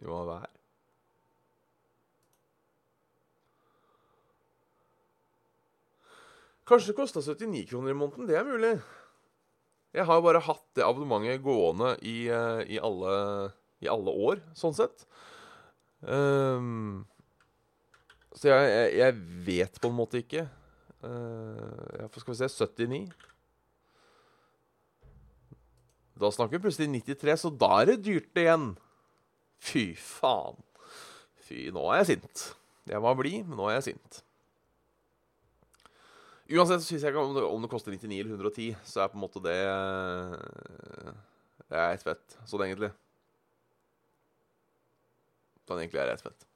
Vi 0.00 0.08
må 0.08 0.22
ha 0.22 0.26
vær. 0.28 0.48
Kanskje 6.70 6.92
det 6.92 6.98
kosta 7.00 7.22
79 7.24 7.64
kroner 7.66 7.90
i 7.90 7.98
måneden. 7.98 8.28
Det 8.28 8.36
er 8.38 8.46
mulig. 8.46 8.76
Jeg 9.90 10.06
har 10.06 10.20
jo 10.20 10.22
bare 10.22 10.42
hatt 10.46 10.66
det 10.78 10.84
abonnementet 10.86 11.42
gående 11.42 11.96
i, 12.06 12.28
uh, 12.30 12.60
i, 12.62 12.78
alle, 12.78 13.14
i, 13.82 13.88
alle, 13.90 14.12
år, 14.28 14.42
sånn 14.54 14.76
sett. 14.78 15.02
Um, 16.06 17.02
så 18.38 18.52
jeg, 18.52 18.68
jeg, 18.70 18.92
jeg, 19.00 19.16
vet 19.48 19.80
på 19.82 19.90
en 19.90 19.98
måte 19.98 20.22
ikke. 20.22 20.46
Uh, 21.02 22.06
skal 22.14 22.30
vi 22.30 22.38
se 22.38 22.50
79. 22.54 23.02
Da 26.20 26.28
snakker 26.32 26.58
vi 26.58 26.64
plutselig 26.66 26.90
93, 27.02 27.36
så 27.40 27.50
da 27.54 27.70
er 27.80 27.92
det 27.92 28.02
dyrt 28.04 28.36
igjen. 28.36 28.72
Fy 29.60 29.90
faen. 29.96 30.58
Fy, 31.46 31.68
nå 31.74 31.86
er 31.90 32.02
jeg 32.02 32.14
sint. 32.14 32.42
Jeg 32.90 33.00
var 33.04 33.16
blid, 33.16 33.46
men 33.48 33.56
nå 33.60 33.70
er 33.70 33.78
jeg 33.78 33.92
sint. 33.92 34.20
Uansett 36.50 36.82
så 36.82 36.88
syns 36.88 37.04
jeg 37.06 37.12
ikke 37.12 37.22
om 37.22 37.36
det, 37.36 37.44
om 37.46 37.62
det 37.62 37.70
koster 37.70 37.94
99 37.94 38.20
eller 38.20 38.34
110, 38.34 38.70
så 38.84 39.04
er 39.04 39.12
på 39.12 39.18
en 39.18 39.22
måte 39.22 39.42
det 39.44 39.58
Det 41.70 41.78
er 41.78 41.94
ett 41.94 42.02
fett, 42.02 42.38
sånn 42.50 42.64
egentlig. 42.66 42.90
Sånn 45.68 45.78
egentlig 45.78 46.02
er 46.02 46.10
det 46.10 46.18
ett 46.18 46.26
fett. 46.26 46.49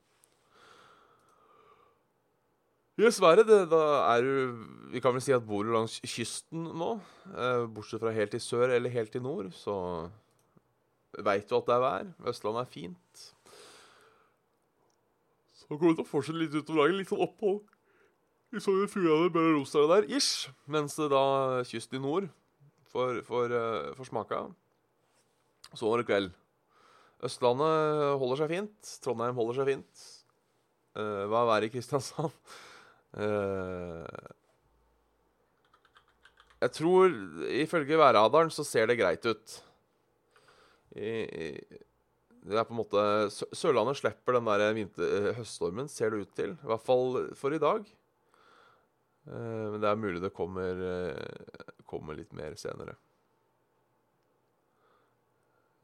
Dessverre. 2.94 3.42
Da 3.42 3.82
er 4.14 4.22
du 4.22 4.66
Vi 4.92 5.00
kan 5.02 5.14
vel 5.16 5.22
si 5.24 5.34
at 5.34 5.46
bor 5.46 5.66
du 5.66 5.72
langs 5.74 5.98
kysten 6.06 6.68
nå, 6.78 6.92
eh, 7.34 7.64
bortsett 7.66 8.02
fra 8.02 8.12
helt 8.14 8.34
i 8.36 8.38
sør 8.38 8.70
eller 8.70 8.92
helt 8.94 9.16
i 9.18 9.22
nord, 9.22 9.48
så 9.50 9.74
veit 11.18 11.48
du 11.48 11.56
at 11.56 11.66
det 11.66 11.74
er 11.74 11.82
vær. 11.82 12.12
Østlandet 12.30 12.62
er 12.62 12.70
fint. 12.70 13.22
Så 15.58 15.66
kommer 15.66 15.90
vi 15.90 15.96
til 15.98 16.04
å 16.04 16.06
fortsette 16.06 16.38
litt 16.38 16.54
utover 16.54 16.84
dagen. 16.84 17.00
Litt 17.00 17.10
sånn 17.10 17.24
opphold 17.24 17.64
i 18.54 18.62
Sogn 18.62 18.84
og 18.84 18.92
Fjordane, 18.92 19.32
Bø 19.34 19.42
og 19.58 19.90
der, 19.90 20.06
ish. 20.14 20.52
Mens 20.70 20.94
det 20.94 21.08
da 21.10 21.64
kysten 21.66 21.98
i 21.98 22.02
nord 22.04 22.28
får, 22.92 23.24
får, 23.26 23.54
får 23.98 24.10
smaka. 24.12 24.44
Så 25.74 25.90
var 25.90 25.98
det 25.98 26.06
kveld. 26.06 26.30
Østlandet 27.24 28.14
holder 28.20 28.38
seg 28.38 28.54
fint. 28.54 28.94
Trondheim 29.02 29.34
holder 29.34 29.58
seg 29.58 29.72
fint. 29.72 30.06
Uh, 30.94 31.26
hva 31.26 31.42
er 31.42 31.50
været 31.50 31.66
i 31.66 31.74
Kristiansand? 31.74 32.30
Uh, 33.14 34.02
jeg 36.64 36.72
tror 36.74 37.12
Ifølge 37.54 37.98
værradaren 38.00 38.50
så 38.50 38.64
ser 38.66 38.88
det 38.90 38.98
greit 38.98 39.26
ut. 39.28 39.56
I, 40.98 41.12
det 42.44 42.58
er 42.58 42.66
på 42.66 42.74
en 42.74 42.80
måte 42.80 43.04
Sørlandet 43.54 43.98
slipper 44.00 44.36
den 44.36 44.48
der 44.48 44.74
vinter, 44.76 45.04
eh, 45.04 45.36
høststormen, 45.38 45.88
ser 45.90 46.12
det 46.12 46.24
ut 46.24 46.34
til. 46.36 46.54
I 46.58 46.70
hvert 46.70 46.84
fall 46.84 47.18
for 47.38 47.54
i 47.54 47.62
dag. 47.62 47.86
Uh, 49.24 49.72
men 49.74 49.80
det 49.82 49.88
er 49.90 50.00
mulig 50.00 50.22
det 50.22 50.34
kommer, 50.36 50.82
kommer 51.88 52.18
litt 52.18 52.34
mer 52.36 52.56
senere. 52.60 52.96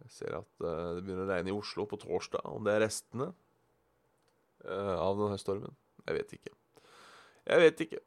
Jeg 0.01 0.17
ser 0.17 0.39
at 0.41 0.51
det 0.59 1.05
begynner 1.05 1.27
å 1.27 1.31
regne 1.31 1.53
i 1.53 1.55
Oslo 1.55 1.87
på 1.87 2.01
torsdag. 2.01 2.43
Om 2.51 2.65
det 2.67 2.75
er 2.75 2.83
restene 2.87 3.31
av 4.67 5.21
den 5.21 5.31
høststormen. 5.33 5.77
Jeg 6.09 6.17
vet 6.19 6.35
ikke. 6.41 6.57
Jeg 7.47 7.63
vet 7.65 7.81
ikke. 7.87 8.01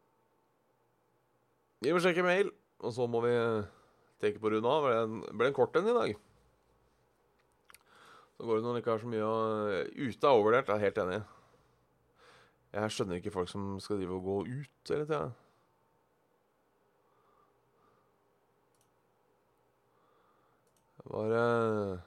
Vi 1.84 1.92
må 1.92 2.00
sjekke 2.04 2.24
mail, 2.24 2.52
og 2.80 2.94
så 2.96 3.08
må 3.10 3.20
vi 3.26 3.34
tenke 4.24 4.40
på 4.40 4.52
av. 4.60 4.88
Det 4.88 5.36
ble 5.36 5.50
en 5.50 5.58
kort 5.58 5.76
en 5.76 5.90
i 5.90 5.98
dag. 5.98 6.14
Så 8.38 8.48
går 8.48 8.60
det 8.60 8.64
når 8.64 8.76
det 8.76 8.82
ikke 8.84 8.94
har 8.94 9.02
så 9.04 9.10
mye 9.12 9.28
å 9.28 9.38
Ute 9.94 10.28
er 10.28 10.32
overvurdert, 10.32 10.70
jeg 10.70 10.76
er 10.76 10.86
helt 10.88 11.02
enig. 11.04 11.22
Jeg 12.74 12.94
skjønner 12.96 13.20
ikke 13.20 13.34
folk 13.36 13.52
som 13.52 13.76
skal 13.84 14.00
drive 14.00 14.16
og 14.18 14.26
gå 14.26 14.38
ut 14.50 14.94
hele 14.94 15.06
tida. 15.06 15.28
Var 21.14 21.36
uh, 21.36 22.00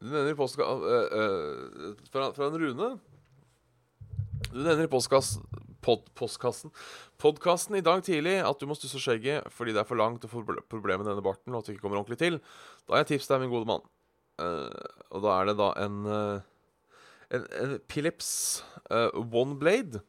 Du 0.00 0.08
nevner 0.08 0.32
i 0.32 0.38
postkassa 0.38 0.74
øh, 0.74 1.06
øh, 1.20 1.96
fra, 2.10 2.30
fra 2.32 2.48
en 2.48 2.58
Rune. 2.58 2.90
Du 4.48 4.58
nevner 4.58 4.86
i 4.86 4.90
postkassen 4.90 5.44
pod, 5.84 6.04
postkassen 6.18 6.72
podkasten 7.18 7.78
i 7.78 7.84
dag 7.84 8.02
tidlig 8.06 8.36
at 8.46 8.60
du 8.60 8.68
må 8.70 8.76
stusse 8.78 9.00
skjegget 9.02 9.48
fordi 9.54 9.74
det 9.74 9.82
er 9.82 9.88
for 9.88 9.98
langt 9.98 10.24
og 10.26 10.32
får 10.32 10.60
problemer 10.70 11.02
med 11.02 11.10
denne 11.10 11.24
barten 11.24 11.54
og 11.54 11.62
at 11.62 11.68
det 11.68 11.76
ikke 11.76 11.86
kommer 11.86 12.00
ordentlig 12.00 12.20
til. 12.20 12.38
Da 12.86 12.94
har 12.94 13.04
jeg 13.04 13.14
tips 13.14 13.30
deg, 13.30 13.42
min 13.42 13.52
gode 13.52 13.68
mann. 13.68 13.82
Uh, 14.38 14.70
og 15.10 15.24
da 15.24 15.34
er 15.34 15.48
det 15.48 15.56
da 15.58 15.72
en, 15.82 15.98
uh, 16.06 16.94
en, 17.34 17.48
en 17.58 17.74
Philips 17.90 18.30
uh, 18.90 19.10
One 19.18 19.58
Blade. 19.58 20.04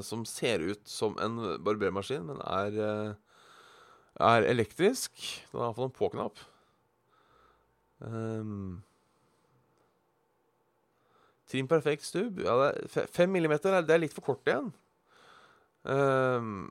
som 0.00 0.22
ser 0.24 0.62
ut 0.64 0.88
som 0.88 1.18
en 1.20 1.34
barbermaskin, 1.60 2.22
men 2.24 2.38
er, 2.40 3.16
er 4.16 4.46
elektrisk. 4.48 5.12
Den 5.50 5.60
har 5.60 5.66
iallfall 5.66 5.90
en 5.90 5.98
på-knapp. 5.98 6.40
Um, 8.00 8.78
Trim 11.48 11.68
perfekt 11.68 12.04
stubb. 12.04 12.42
Ja, 12.44 12.72
fem 13.12 13.32
millimeter 13.32 13.80
det 13.80 13.94
er 13.94 14.02
litt 14.02 14.14
for 14.16 14.26
kort 14.26 14.48
igjen. 14.48 14.68
Um, 15.88 16.68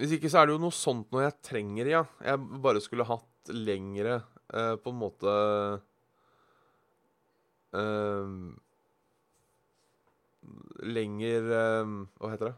hvis 0.00 0.14
ikke 0.16 0.30
så 0.32 0.40
er 0.40 0.48
det 0.48 0.54
jo 0.54 0.62
noe 0.62 0.72
sånt 0.72 1.10
noe 1.12 1.26
jeg 1.26 1.36
trenger, 1.44 1.90
ja. 1.90 2.00
Jeg 2.24 2.60
bare 2.64 2.80
skulle 2.80 3.04
hatt 3.04 3.50
lengre 3.52 4.22
uh, 4.54 4.76
På 4.80 4.92
en 4.94 5.00
måte 5.00 5.32
um, 7.76 8.54
Lenger 10.86 11.50
um, 11.82 11.96
Hva 12.16 12.32
heter 12.32 12.52
det? 12.52 12.56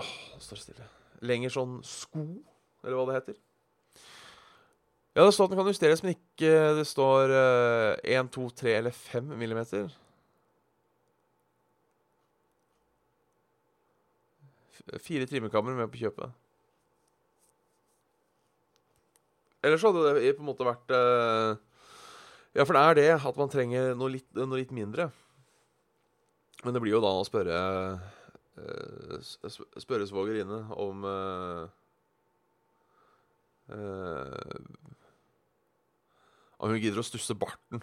Åh, 0.00 0.10
oh, 0.10 0.40
står 0.40 0.60
stille. 0.60 0.90
Lenger 1.24 1.52
sånn 1.52 1.80
sko, 1.84 2.22
eller 2.84 2.96
hva 2.96 3.08
det 3.08 3.16
heter. 3.18 3.40
Ja, 5.16 5.24
det 5.24 5.32
står 5.34 5.48
at 5.48 5.50
den 5.50 5.58
kan 5.58 5.66
justeres, 5.66 6.02
men 6.04 6.14
ikke 6.14 6.50
det 6.78 6.84
står 6.86 7.32
uh, 7.34 7.96
1, 8.06 8.28
2, 8.30 8.44
3 8.60 8.74
eller 8.78 8.94
5 8.94 9.32
millimeter. 9.40 9.88
Fire 15.02 15.26
trimmekammer 15.26 15.74
med 15.74 15.90
på 15.90 15.98
kjøpet. 16.04 16.30
Ellers 19.66 19.82
hadde 19.84 20.14
det 20.16 20.36
på 20.36 20.44
en 20.44 20.48
måte 20.48 20.64
vært 20.64 20.94
uh, 20.94 21.58
Ja, 22.54 22.64
for 22.64 22.74
det 22.74 22.84
er 22.84 22.96
det 22.98 23.10
at 23.18 23.36
man 23.42 23.50
trenger 23.52 23.92
noe 23.98 24.14
litt, 24.14 24.30
noe 24.38 24.62
litt 24.62 24.72
mindre. 24.74 25.10
Men 26.62 26.76
det 26.76 26.82
blir 26.84 26.94
jo 26.94 27.02
da 27.02 27.10
å 27.18 27.26
spørre 27.26 27.58
uh, 28.62 29.18
Spørre 29.50 30.06
svogerinne 30.06 30.62
om 30.78 31.02
uh, 31.02 31.66
om 36.60 36.74
hun 36.74 36.80
gidder 36.80 37.00
å 37.00 37.06
stusse 37.06 37.36
barten. 37.38 37.80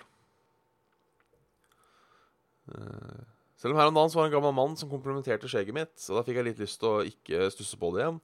Uh, 2.67 3.25
selv 3.57 3.73
om 3.73 3.79
her 3.81 3.89
om 3.89 3.95
dagen 3.97 4.13
var 4.13 4.27
det 4.27 4.29
en 4.29 4.35
gammel 4.37 4.53
mann 4.53 4.77
som 4.77 4.91
komplementerte 4.91 5.49
skjegget 5.49 5.75
mitt, 5.75 5.95
så 5.97 6.17
da 6.17 6.23
fikk 6.25 6.37
jeg 6.41 6.49
litt 6.51 6.61
lyst 6.61 6.81
til 6.81 6.91
å 6.91 7.05
ikke 7.07 7.49
stusse 7.53 7.79
på 7.81 7.89
det 7.95 8.03
igjen. 8.03 8.19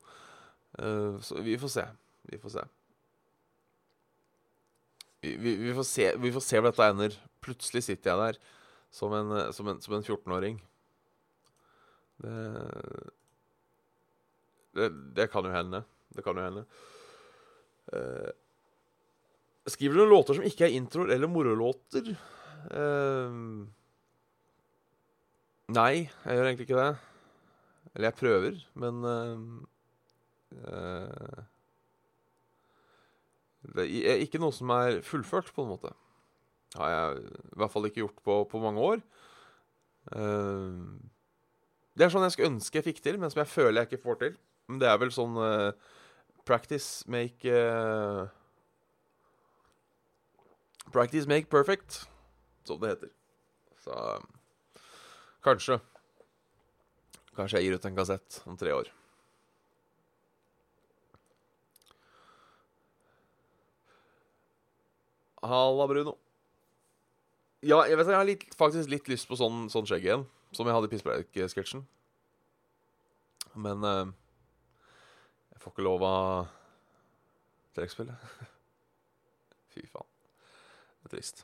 Uh, 0.78 1.18
så 1.26 1.42
vi 1.46 1.58
får 1.62 1.74
se. 1.74 1.86
Vi 2.30 2.40
får 2.42 2.58
se. 2.58 2.66
Vi, 5.24 5.34
vi, 5.40 5.56
vi, 5.64 5.74
får 5.74 5.88
se 5.88 6.10
vi 6.20 6.34
får 6.36 6.46
se 6.46 6.60
hvor 6.60 6.70
dette 6.70 6.92
ender. 6.94 7.18
Plutselig 7.44 7.86
sitter 7.88 8.12
jeg 8.12 8.22
der 8.22 8.40
som 8.94 9.14
en, 9.18 9.34
som 9.56 9.68
en, 9.72 9.82
som 9.82 9.98
en 9.98 10.06
14-åring. 10.06 10.62
Det, 12.24 12.38
det, 14.78 14.90
det 15.18 15.28
kan 15.34 15.50
jo 15.50 15.56
hende. 15.56 15.82
Det 16.14 16.24
kan 16.26 16.38
jo 16.38 16.46
hende. 16.46 16.66
Uh, 17.90 18.30
Skriver 19.64 19.96
du 19.96 20.02
noen 20.02 20.12
låter 20.12 20.36
som 20.36 20.44
ikke 20.44 20.66
er 20.68 20.76
introer 20.76 21.14
eller 21.16 21.30
morolåter? 21.32 22.10
Uh, 22.68 23.64
nei, 25.72 26.04
jeg 26.04 26.36
gjør 26.36 26.50
egentlig 26.50 26.68
ikke 26.68 26.82
det. 26.82 26.92
Eller 27.94 28.10
jeg 28.10 28.18
prøver, 28.20 28.60
men 28.84 29.00
uh, 29.08 29.40
uh, 30.68 31.42
Det 33.78 33.88
er 33.88 34.26
ikke 34.26 34.42
noe 34.44 34.56
som 34.56 34.74
er 34.76 35.00
fullført, 35.08 35.54
på 35.56 35.64
en 35.64 35.72
måte. 35.72 35.94
Har 36.76 36.92
jeg 36.92 37.24
i 37.24 37.58
hvert 37.62 37.72
fall 37.72 37.88
ikke 37.88 38.02
gjort 38.04 38.20
på, 38.26 38.40
på 38.52 38.60
mange 38.60 38.82
år. 38.82 39.04
det 41.94 42.04
er 42.04 42.12
sånn 42.12 42.26
jeg 42.26 42.34
skulle 42.34 42.50
ønske 42.50 42.80
jeg 42.80 42.88
fikk 42.90 43.04
til, 43.06 43.20
men 43.22 43.32
som 43.32 43.44
jeg 43.44 43.52
føler 43.54 43.78
jeg 43.84 43.92
ikke 43.92 44.04
får 44.10 44.18
til. 44.24 44.34
Men 44.68 44.82
det 44.82 44.90
er 44.90 44.98
vel 45.00 45.14
sånn 45.14 45.38
practice 46.50 47.06
make 47.08 47.54
Practice 50.94 51.28
make 51.28 51.50
perfect, 51.50 52.04
som 52.64 52.80
det 52.82 52.94
heter. 52.94 53.10
Så 53.84 53.98
kanskje 55.44 55.80
Kanskje 57.34 57.60
jeg 57.60 57.66
gir 57.66 57.80
ut 57.80 57.86
en 57.90 57.96
kassett 57.98 58.36
om 58.46 58.58
tre 58.58 58.70
år. 58.78 58.92
Halla, 65.44 65.88
Bruno. 65.90 66.14
Ja, 67.64 67.82
jeg 67.90 67.98
vet 67.98 68.12
jeg 68.12 68.20
har 68.20 68.28
litt, 68.28 68.46
faktisk 68.60 68.92
litt 68.92 69.10
lyst 69.12 69.28
på 69.28 69.40
sånn, 69.40 69.66
sånn 69.74 69.90
skjegg 69.90 70.06
igjen. 70.06 70.28
Som 70.54 70.70
jeg 70.70 70.78
hadde 70.78 70.92
i 70.92 70.94
Pisspreik-sketsjen. 70.94 71.84
Men 73.66 73.84
eh, 73.90 74.14
jeg 75.56 75.64
får 75.64 75.74
ikke 75.74 75.88
lov 75.90 76.06
av 76.08 76.54
trekkspillet. 77.74 78.34
Fy 79.74 79.88
faen. 79.90 80.13
Trist. 81.14 81.44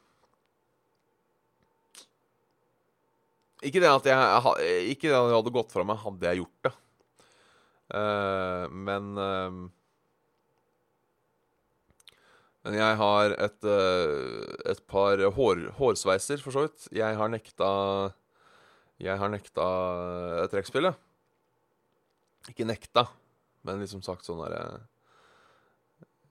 Ikke 3.65 3.81
det 3.83 3.89
at 3.91 4.07
jeg 4.07 4.85
Ikke 4.95 5.09
det 5.11 5.17
at 5.17 5.33
hadde 5.35 5.53
gått 5.53 5.73
fra 5.75 5.85
meg, 5.87 5.99
hadde 6.01 6.29
jeg 6.29 6.41
gjort 6.41 6.69
det. 6.69 6.75
Uh, 7.89 8.65
men 8.69 9.13
uh, 9.17 9.67
Men 12.67 12.75
jeg 12.75 12.97
har 12.99 13.33
et, 13.39 13.65
uh, 13.65 14.45
et 14.67 14.81
par 14.91 15.21
hår, 15.33 15.61
hårsveiser, 15.77 16.41
for 16.43 16.53
så 16.53 16.65
vidt. 16.65 16.89
Jeg 16.93 17.15
har 17.17 17.31
nekta 17.31 17.69
Jeg 18.99 19.15
har 19.17 19.31
nekta 19.31 19.67
trekkspillet. 20.51 20.97
Ikke 22.51 22.67
nekta, 22.67 23.05
men 23.63 23.79
liksom 23.79 24.03
sagt 24.03 24.27
sånn 24.27 24.41
derre 24.43 24.83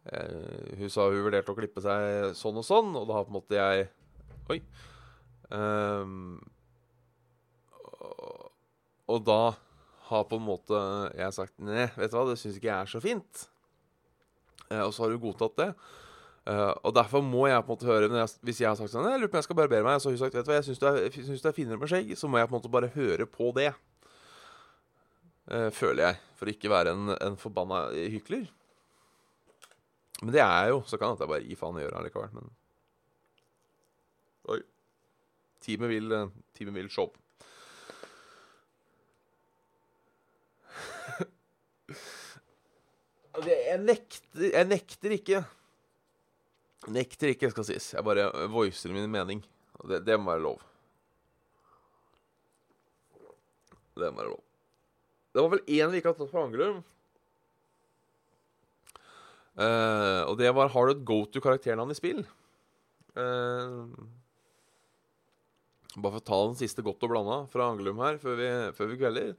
hun 0.09 0.91
sa 0.93 1.09
hun 1.11 1.25
vurderte 1.27 1.53
å 1.53 1.57
klippe 1.59 1.83
seg 1.85 2.33
sånn 2.39 2.61
og 2.61 2.65
sånn, 2.65 2.95
og 2.97 3.09
da 3.09 3.19
har 3.19 3.27
på 3.27 3.33
en 3.35 3.39
måte 3.41 3.59
jeg 3.59 3.89
Oi. 4.49 4.63
Um, 5.53 6.39
og 9.09 9.23
da 9.25 9.43
har 10.09 10.27
på 10.29 10.39
en 10.41 10.45
måte 10.45 10.81
jeg 11.17 11.37
sagt 11.37 11.55
Nei, 11.65 11.87
vet 11.97 12.13
du 12.13 12.17
hva, 12.17 12.27
det 12.29 12.39
syns 12.41 12.59
ikke 12.59 12.71
jeg 12.71 12.77
er 12.79 12.91
så 12.93 13.01
fint. 13.05 13.47
Eh, 14.69 14.83
og 14.85 14.93
så 14.95 15.05
har 15.05 15.15
hun 15.15 15.23
godtatt 15.23 15.57
det. 15.61 15.71
Uh, 16.49 16.73
og 16.89 16.95
derfor 16.97 17.21
må 17.25 17.45
jeg 17.49 17.61
på 17.61 17.69
en 17.69 17.75
måte 17.75 17.89
høre 17.89 18.07
jeg, 18.09 18.29
Hvis 18.47 18.61
jeg 18.63 18.71
har 18.71 18.77
sagt 18.79 18.89
sånn 18.89 19.05
Jeg 19.05 19.19
lurer 19.21 19.29
på 19.29 19.37
om 19.37 19.41
jeg 19.43 19.45
skal 19.45 19.57
barbere 19.59 19.85
meg, 19.85 19.99
så 20.01 20.09
har 20.09 20.15
hun 20.15 20.21
sagt 20.23 20.37
Vet 20.39 20.47
du 20.47 20.49
hva, 20.49 20.57
jeg 20.57 20.65
syns 20.65 20.79
du, 20.81 21.43
du 21.43 21.49
er 21.51 21.57
finere 21.57 21.77
med 21.77 21.91
skjegg. 21.93 22.15
Så 22.17 22.31
må 22.31 22.41
jeg 22.41 22.49
på 22.49 22.55
en 22.55 22.61
måte 22.63 22.73
bare 22.73 22.89
høre 22.95 23.27
på 23.29 23.51
det. 23.59 23.69
Uh, 25.49 25.69
føler 25.77 26.07
jeg. 26.07 26.23
For 26.41 26.53
ikke 26.53 26.73
være 26.73 26.97
en, 26.97 27.13
en 27.19 27.37
forbanna 27.41 27.89
hykler. 28.15 28.49
Men 30.23 30.35
det 30.35 30.41
er 30.43 30.51
jeg 30.65 30.71
jo, 30.73 30.79
så 30.91 30.99
kan 30.99 31.15
jeg 31.15 31.31
bare 31.31 31.47
gi 31.47 31.57
faen 31.59 31.79
i 31.79 31.83
gjøre 31.85 32.05
likevel. 32.09 32.33
Men 32.35 32.47
Oi. 34.49 34.61
Teamet 35.63 35.91
vil, 35.93 36.13
uh, 36.15 36.31
teamet 36.57 36.75
vil 36.79 36.91
show. 36.91 37.09
jeg 43.49 43.79
nekter 43.83 44.45
Jeg 44.49 44.67
nekter 44.67 45.11
ikke. 45.19 45.39
Nekter 46.89 47.29
ikke, 47.35 47.51
skal 47.53 47.65
sies. 47.69 47.87
Jeg 47.95 48.05
bare 48.07 48.25
voicer 48.51 48.91
min 48.95 49.11
mening. 49.13 49.41
Det, 49.85 49.99
det 50.07 50.17
må 50.19 50.31
være 50.33 50.47
lov. 50.47 50.59
Det 53.99 54.09
må 54.11 54.17
være 54.23 54.33
lov. 54.33 54.43
Det 55.35 55.43
var 55.43 55.51
vel 55.53 55.67
én 55.69 55.91
vi 55.93 55.97
ikke 56.01 56.11
har 56.11 56.19
tatt 56.19 56.33
på 56.33 56.43
Angelum. 56.43 56.79
Uh, 59.59 60.23
og 60.31 60.37
det 60.39 60.53
var 60.55 60.71
Har 60.71 60.87
du 60.87 60.93
et 60.95 61.07
go 61.07 61.25
to 61.27 61.43
karakternavn 61.43 61.91
i 61.91 61.97
spill? 61.99 62.23
Uh, 63.19 63.91
bare 65.99 66.15
for 66.15 66.21
å 66.21 66.29
ta 66.29 66.39
den 66.45 66.59
siste 66.61 66.85
godt 66.87 67.03
og 67.03 67.11
blanda 67.11 67.41
fra 67.51 67.67
Angelum 67.73 67.99
her 68.05 68.21
før 68.23 68.39
vi, 68.39 68.51
før 68.77 68.93
vi 68.93 68.99
kvelder. 69.01 69.33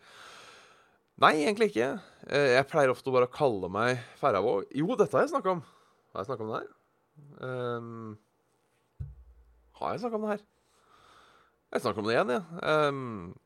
Nei, 1.24 1.34
egentlig 1.44 1.70
ikke. 1.72 1.92
Uh, 2.28 2.50
jeg 2.56 2.68
pleier 2.72 2.92
ofte 2.92 3.14
bare 3.16 3.30
å 3.30 3.34
kalle 3.34 3.72
meg 3.72 4.04
Færravåg. 4.20 4.68
Jo, 4.76 4.92
dette 5.00 5.16
har 5.16 5.24
jeg 5.24 5.34
snakka 5.34 5.56
om. 5.56 5.64
Har 6.12 6.24
jeg 6.24 6.32
snakka 6.32 6.46
om 6.46 6.52
det 6.52 6.60
her? 6.60 6.70
Um, 7.44 8.18
har 9.80 9.94
jeg 9.94 10.04
snakka 10.04 10.20
om 10.20 10.26
det 10.26 10.34
her? 10.34 10.48
Jeg 11.70 11.84
snakker 11.84 12.02
om 12.02 12.08
det 12.10 12.16
igjen, 12.16 12.34
jeg. 12.34 12.44
Ja. 12.60 12.90
Um, 12.90 13.38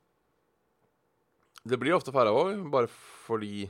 det 1.64 1.78
blir 1.80 1.94
ofte 1.96 2.12
Færravåg, 2.12 2.66
bare 2.72 2.90
fordi 3.24 3.68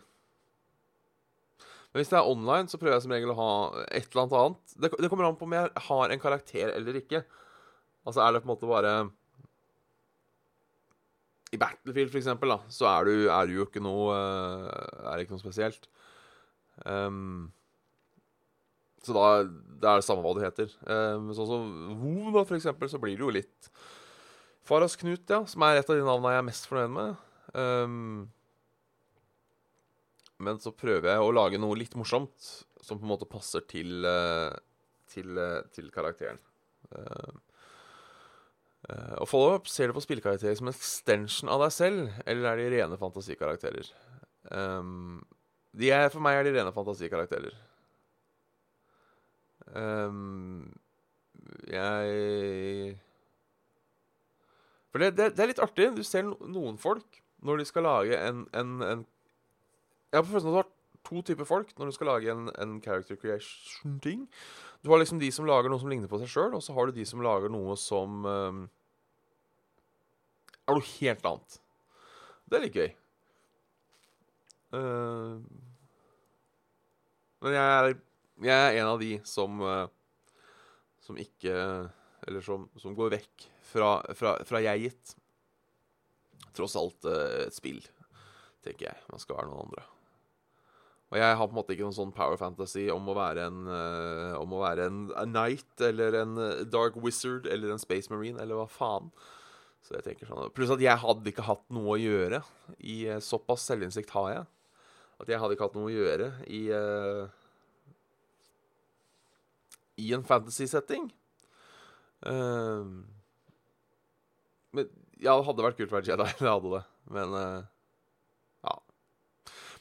men 1.94 2.02
hvis 2.02 2.10
det 2.10 2.16
er 2.18 2.26
online, 2.26 2.66
så 2.66 2.78
prøver 2.80 2.96
jeg 2.96 3.02
som 3.04 3.12
regel 3.14 3.30
å 3.30 3.36
ha 3.38 3.50
et 3.94 4.08
eller 4.08 4.24
annet 4.24 4.32
annet. 4.40 4.72
Det, 4.82 4.88
det 4.98 5.10
kommer 5.12 5.28
an 5.28 5.36
på 5.38 5.46
om 5.46 5.52
jeg 5.54 5.70
har 5.86 6.10
en 6.10 6.22
karakter 6.24 6.72
eller 6.74 6.98
ikke. 6.98 7.20
Altså, 8.02 8.18
er 8.18 8.34
det 8.34 8.40
på 8.42 8.48
en 8.48 8.50
måte 8.50 8.66
bare 8.66 8.94
I 11.54 11.60
Battlefield, 11.62 12.10
for 12.10 12.18
eksempel, 12.18 12.50
da, 12.50 12.58
så 12.66 12.90
er 12.90 13.06
du, 13.06 13.12
er 13.30 13.46
du 13.46 13.54
jo 13.60 13.68
ikke 13.68 13.84
noe 13.86 14.10
uh, 14.10 15.06
Er 15.06 15.14
det 15.14 15.28
ikke 15.28 15.36
noe 15.36 15.44
spesielt. 15.44 15.86
Um, 16.82 17.52
så 19.06 19.14
da 19.14 19.30
det 19.46 19.86
er 19.86 20.02
det 20.02 20.08
samme 20.08 20.26
hva 20.26 20.34
du 20.34 20.42
heter. 20.42 20.74
Um, 20.90 21.30
sånn 21.38 21.52
som 21.52 21.72
WoW, 22.00 22.32
da, 22.34 22.42
for 22.42 22.58
eksempel, 22.58 22.90
så 22.90 22.98
blir 22.98 23.14
det 23.14 23.22
jo 23.22 23.34
litt 23.38 23.70
Faras 24.66 24.98
Knut, 24.98 25.28
ja, 25.30 25.44
som 25.46 25.62
er 25.62 25.78
et 25.78 25.86
av 25.86 25.94
de 25.94 26.02
navnene 26.02 26.34
jeg 26.34 26.42
er 26.42 26.50
mest 26.50 26.66
fornøyd 26.66 26.98
med. 26.98 27.26
Um, 27.54 28.24
men 30.44 30.60
så 30.62 30.72
prøver 30.76 31.10
jeg 31.10 31.24
å 31.24 31.32
lage 31.34 31.60
noe 31.60 31.78
litt 31.78 31.96
morsomt 31.98 32.52
som 32.84 33.00
på 33.00 33.06
en 33.06 33.12
måte 33.14 33.28
passer 33.28 33.64
til, 33.68 34.04
uh, 34.04 34.52
til, 35.10 35.32
uh, 35.38 35.64
til 35.74 35.90
karakteren. 35.94 36.40
Uh, 36.92 37.40
og 39.16 39.24
follow-up, 39.30 39.68
ser 39.72 39.88
du 39.88 39.96
på 39.96 40.02
spillkarakterer 40.04 40.58
som 40.58 40.68
en 40.68 40.74
extension 40.74 41.48
av 41.48 41.62
deg 41.64 41.72
selv, 41.72 42.10
eller 42.28 42.50
er 42.50 42.58
de 42.60 42.66
rene 42.74 42.98
fantasikarakterer? 43.00 43.86
De 45.72 45.88
er, 45.88 46.10
for 46.12 46.20
meg 46.20 46.36
er 46.36 46.44
de 46.44 46.52
rene 46.52 46.74
fantasikarakterer. 46.76 47.56
Jeg 51.72 52.98
For 54.92 55.00
det, 55.00 55.14
det, 55.16 55.30
det, 55.32 55.40
er 55.40 55.50
litt 55.54 55.64
artig. 55.64 55.88
Du 55.96 56.04
ser 56.04 56.28
noen 56.28 56.76
folk 56.76 57.22
når 57.40 57.62
de 57.62 57.68
skal 57.72 57.88
lage 57.88 58.20
en, 58.20 58.44
en, 58.52 58.76
en 58.84 59.08
Jeg 60.14 60.20
har 60.20 60.26
på 60.28 60.30
følelsen 60.30 60.60
at 60.60 60.68
to 61.04 61.20
typer 61.26 61.46
folk 61.48 61.72
når 61.74 61.88
du 61.90 61.94
skal 61.96 62.06
lage 62.06 62.30
en, 62.30 62.46
en 62.62 62.76
character 62.84 63.18
creation-ting. 63.18 64.28
Du 64.86 64.92
har 64.92 65.00
liksom 65.02 65.18
de 65.18 65.26
som 65.34 65.48
lager 65.48 65.72
noe 65.72 65.82
som 65.82 65.90
ligner 65.90 66.10
på 66.10 66.20
seg 66.22 66.30
sjøl, 66.30 66.54
og 66.54 66.62
så 66.62 66.76
har 66.76 66.86
du 66.86 66.94
de 66.94 67.06
som 67.08 67.22
lager 67.24 67.50
noe 67.50 67.74
som 67.80 68.22
um, 68.22 68.60
er 70.62 70.78
noe 70.78 70.86
helt 70.92 71.26
annet. 71.26 71.56
Det 72.46 72.58
er 72.58 72.62
litt 72.62 72.78
gøy. 72.78 72.94
Uh, 74.74 75.42
men 77.42 77.56
jeg 77.58 77.74
er, 77.74 77.90
jeg 78.46 78.54
er, 78.54 78.78
en 78.78 78.92
av 78.92 79.02
de 79.02 79.10
som 79.28 79.60
uh, 79.62 79.84
Som 81.04 81.18
ikke 81.20 81.52
Eller 82.24 82.42
som, 82.42 82.64
som 82.80 82.96
går 82.96 83.12
vekk 83.18 83.44
fra, 83.68 83.90
fra, 84.16 84.38
fra 84.46 84.62
jeget. 84.64 85.16
Tross 86.54 86.78
alt 86.80 87.10
uh, 87.10 87.44
et 87.44 87.58
spill, 87.58 87.82
tenker 88.62 88.92
jeg. 88.92 89.04
Man 89.10 89.22
skal 89.22 89.42
være 89.42 89.50
noen 89.50 89.66
andre. 89.66 89.88
Og 91.14 91.20
jeg 91.20 91.36
har 91.38 91.46
på 91.46 91.54
en 91.54 91.58
måte 91.60 91.74
ikke 91.76 91.86
noen 91.86 91.94
sånn 91.94 92.14
power 92.14 92.34
fantasy 92.40 92.88
om 92.90 93.06
å 93.06 93.14
være 93.14 93.46
en 93.46 93.68
uh, 93.70 94.40
å 94.42 94.58
være 94.58 94.88
en, 94.90 95.04
knight 95.30 95.84
eller 95.86 96.18
en 96.24 96.40
dark 96.66 96.98
wizard 96.98 97.46
eller 97.46 97.70
en 97.70 97.82
space 97.82 98.10
marine 98.10 98.42
eller 98.42 98.58
hva 98.58 98.66
faen. 98.66 99.12
Så 99.84 99.94
jeg 99.94 100.06
tenker 100.08 100.26
sånn 100.26 100.50
Pluss 100.56 100.72
at 100.74 100.82
jeg 100.82 100.98
hadde 100.98 101.30
ikke 101.30 101.46
hatt 101.46 101.62
noe 101.76 101.94
å 101.94 102.00
gjøre 102.00 102.40
i 102.82 103.04
Såpass 103.22 103.68
selvinnsikt 103.68 104.10
har 104.16 104.30
jeg. 104.32 104.44
At 105.22 105.30
jeg 105.30 105.40
hadde 105.40 105.54
ikke 105.54 105.68
hatt 105.68 105.76
noe 105.78 105.90
å 105.90 105.94
gjøre 105.94 106.30
i 106.50 106.62
uh, 106.74 107.28
I 110.00 110.10
en 110.16 110.26
fantasy-setting. 110.26 111.06
Uh, 112.26 113.04
men 114.74 114.90
Ja, 115.22 115.36
det 115.38 115.46
hadde 115.46 115.64
vært 115.64 115.78
kult 115.78 115.92
å 115.92 115.98
være 116.00 116.10
Jedi. 116.10 116.28
Det 116.42 116.50
hadde 116.50 116.72
det. 116.74 116.84
Men 117.14 117.36
uh, 117.38 117.60
ja. 118.66 118.78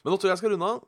Men 0.04 0.12
nå 0.12 0.18
tror 0.18 0.30
jeg 0.30 0.36
jeg 0.36 0.44
skal 0.44 0.54
runde 0.54 0.74
av. 0.76 0.84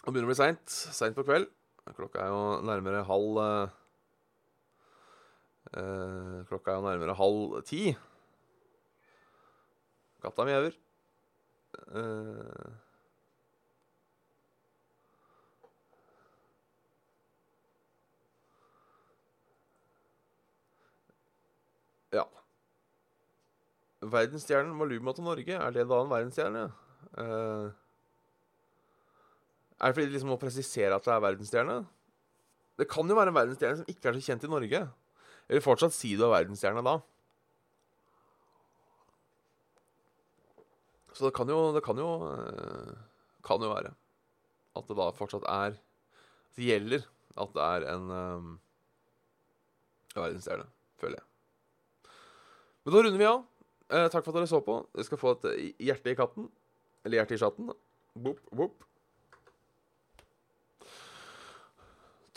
Det 0.00 0.08
begynner 0.08 0.30
å 0.30 0.32
bli 0.32 0.38
seint. 0.38 0.64
Seint 0.96 1.16
på 1.16 1.26
kveld. 1.28 1.50
Klokka 1.92 2.22
er 2.22 2.30
jo 2.32 2.44
nærmere 2.64 3.02
halv 3.04 3.38
eh, 5.76 6.36
Klokka 6.48 6.72
er 6.72 6.78
jo 6.78 6.84
nærmere 6.86 7.16
halv 7.18 7.58
ti. 7.68 7.82
Katta 10.24 10.46
mjauer. 10.48 10.78
Eh, 12.00 12.70
ja. 22.16 22.24
Verdensstjernen 24.00 24.72
Maluma 24.80 25.12
til 25.12 25.28
Norge, 25.28 25.60
er 25.60 25.76
det 25.76 25.84
da 25.92 26.00
en 26.00 26.12
verdensstjerne? 26.16 26.64
Uh, 27.20 27.68
er 29.80 29.88
det 29.88 29.96
fordi 29.96 30.08
de 30.10 30.14
liksom 30.14 30.28
må 30.34 30.36
presisere 30.40 30.92
at 30.92 31.06
det 31.06 31.12
er 31.14 31.22
verdensstjerne? 31.24 31.76
Det 32.80 32.88
kan 32.88 33.08
jo 33.08 33.16
være 33.16 33.32
en 33.32 33.36
verdensstjerne 33.38 33.80
som 33.80 33.88
ikke 33.88 34.10
er 34.10 34.16
så 34.16 34.24
kjent 34.26 34.44
i 34.44 34.50
Norge. 34.52 34.80
Eller 35.48 35.64
fortsatt 35.64 35.96
si 35.96 36.12
du 36.16 36.26
er 36.26 36.34
verdensstjerne 36.34 36.84
da. 36.84 36.98
Så 41.16 41.26
det 41.26 41.34
kan 41.36 41.48
jo 41.50 41.72
Det 41.74 41.82
kan 41.84 41.98
jo, 41.98 42.10
uh, 42.28 42.92
kan 43.44 43.60
jo 43.60 43.72
være 43.72 43.94
at 44.78 44.86
det 44.86 44.96
da 44.96 45.08
fortsatt 45.12 45.44
er 45.50 45.74
Det 46.54 46.68
gjelder 46.68 47.02
at 47.40 47.50
det 47.56 47.64
er 47.64 47.86
en 47.94 48.10
um, 48.10 48.52
verdensstjerne, 50.14 50.66
føler 51.00 51.20
jeg. 51.20 51.26
Men 52.84 52.94
da 52.94 53.02
runder 53.04 53.20
vi 53.20 53.28
av. 53.28 53.44
Eh, 53.90 54.06
takk 54.10 54.24
for 54.24 54.32
at 54.32 54.40
dere 54.40 54.50
så 54.50 54.60
på. 54.66 54.76
Dere 54.92 55.06
skal 55.06 55.20
få 55.20 55.32
et 55.36 55.76
hjerte 55.78 56.10
i 56.10 56.18
katten. 56.18 56.48
Eller 57.04 57.20
hjerte 57.20 57.36
i 57.36 57.40
chatten. 57.40 57.70
Boop, 58.18 58.42
boop. 58.50 58.84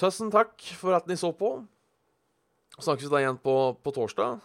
Tusen 0.04 0.28
takk 0.28 0.60
for 0.76 0.92
at 0.98 1.06
dere 1.08 1.16
så 1.16 1.30
på. 1.32 1.54
Snakkes 2.76 3.08
da 3.08 3.22
igjen 3.22 3.38
på, 3.40 3.54
på 3.80 3.92
torsdag. 3.96 4.42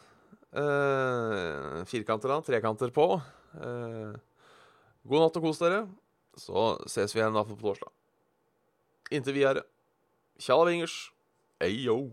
Eh, 0.54 1.80
firkanter 1.90 2.30
da, 2.30 2.36
trekanter 2.46 2.92
på. 2.94 3.06
Eh, 3.58 4.12
god 5.02 5.24
natt 5.24 5.40
og 5.40 5.48
kos 5.48 5.58
dere. 5.58 5.80
Så 6.38 6.76
ses 6.86 7.10
vi 7.10 7.18
igjen 7.18 7.34
da 7.34 7.42
på 7.42 7.58
torsdag. 7.58 7.90
Inntil 9.18 9.34
videre. 9.40 9.66
Tjalla 10.38 10.68
vingers. 10.70 11.08
Ayo. 11.58 12.04